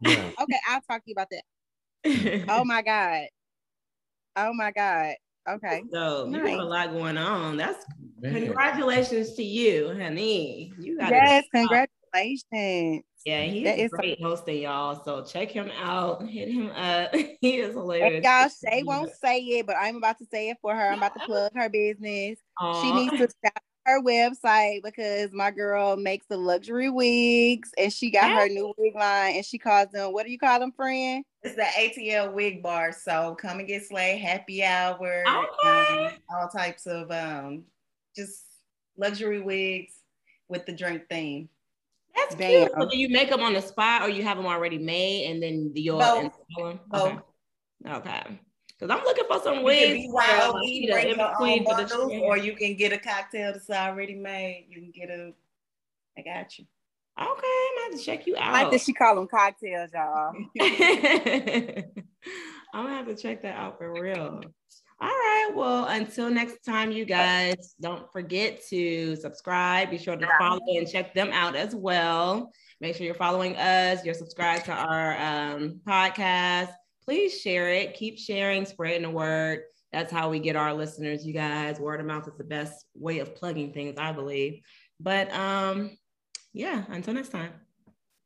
[0.00, 0.30] yeah.
[0.40, 2.44] okay, I'll talk to you about that.
[2.48, 3.26] Oh my god.
[4.36, 5.14] Oh my god.
[5.48, 5.82] Okay.
[5.92, 7.56] So you got a lot going on.
[7.56, 7.84] That's
[8.20, 8.32] Man.
[8.34, 10.72] congratulations to you, honey.
[10.78, 11.92] You got Yes, congrats.
[12.12, 13.04] Congratulations.
[13.24, 15.02] Yeah, he's That is great hosting, y'all.
[15.04, 16.26] So check him out.
[16.26, 17.14] Hit him up.
[17.40, 18.14] he is hilarious.
[18.14, 20.90] And y'all, Shaiy won't say it, but I'm about to say it for her.
[20.90, 22.38] I'm about to plug her business.
[22.80, 27.92] She needs to shout out her website because my girl makes the luxury wigs and
[27.92, 30.72] she got her new wig line and she calls them, what do you call them,
[30.72, 31.24] friend?
[31.42, 32.92] It's the ATL wig bar.
[32.92, 35.98] So come and get slay, happy hour, Okay.
[35.98, 37.64] um, all types of um
[38.14, 38.44] just
[38.96, 39.94] luxury wigs
[40.48, 41.48] with the drink theme.
[42.14, 42.50] That's Damn.
[42.50, 42.72] cute.
[42.78, 45.42] So do you make them on the spot or you have them already made and
[45.42, 46.24] then you'll Both.
[46.24, 46.80] install them?
[46.88, 47.22] Both.
[47.86, 48.10] Okay.
[48.10, 48.40] Okay.
[48.80, 49.94] Because I'm looking for some You can wigs.
[49.94, 52.92] be for, YOB, Keita bring in your between for the bundles, or you can get
[52.92, 54.66] a cocktail that's already made.
[54.70, 55.34] You can get a.
[56.16, 56.64] I got you.
[57.20, 58.42] Okay, I'm gonna have to check you out.
[58.42, 58.52] I out.
[58.52, 60.32] like that she call them cocktails, y'all.
[62.72, 64.40] I'm gonna have to check that out for real.
[65.02, 65.50] All right.
[65.54, 69.90] Well, until next time, you guys, don't forget to subscribe.
[69.90, 72.50] Be sure to follow and check them out as well.
[72.80, 74.04] Make sure you're following us.
[74.04, 76.72] You're subscribed to our um, podcast.
[77.04, 77.94] Please share it.
[77.94, 79.62] Keep sharing, spreading the word.
[79.92, 81.80] That's how we get our listeners, you guys.
[81.80, 84.62] Word of mouth is the best way of plugging things, I believe.
[85.00, 85.96] But um,
[86.52, 87.52] yeah, until next time.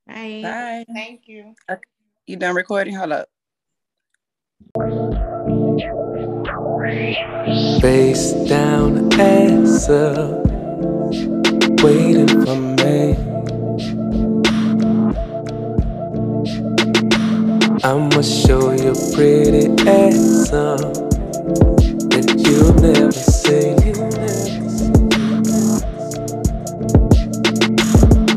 [0.07, 0.41] Bye.
[0.43, 0.85] Bye.
[0.93, 1.55] Thank you.
[2.27, 2.95] You done recording?
[2.95, 3.29] Hold up.
[7.81, 10.47] Face down, ass up,
[11.83, 13.34] waiting for me.
[17.87, 20.81] I'ma show you pretty ass up
[22.09, 23.75] that you'll never see.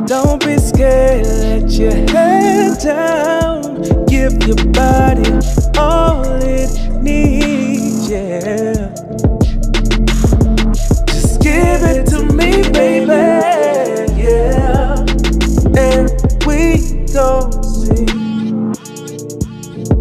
[0.05, 3.81] Don't be scared, let your head down.
[4.07, 5.31] Give your body
[5.79, 8.76] all it needs, yeah.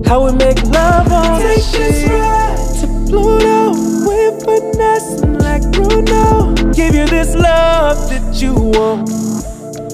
[0.06, 3.72] How we make love on Take this ride to Pluto.
[4.06, 6.54] We're finessing like Bruno.
[6.72, 9.10] Give you this love that you want.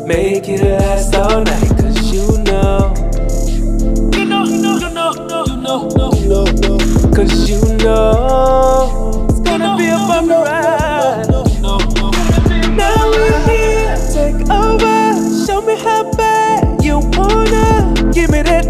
[0.07, 2.93] Make it last all night, cause you know.
[4.13, 6.79] You know, you know, you know, you know, you know, you know, you know.
[7.15, 11.27] Cause you know it's gonna be a fun ride.
[12.77, 15.47] Now we're here, take over.
[15.47, 18.11] Show me how bad you wanna.
[18.13, 18.62] Give me that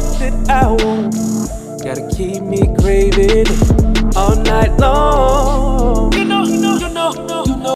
[0.00, 1.82] love that I want.
[1.82, 3.48] Gotta keep me craving
[4.16, 5.97] all night long.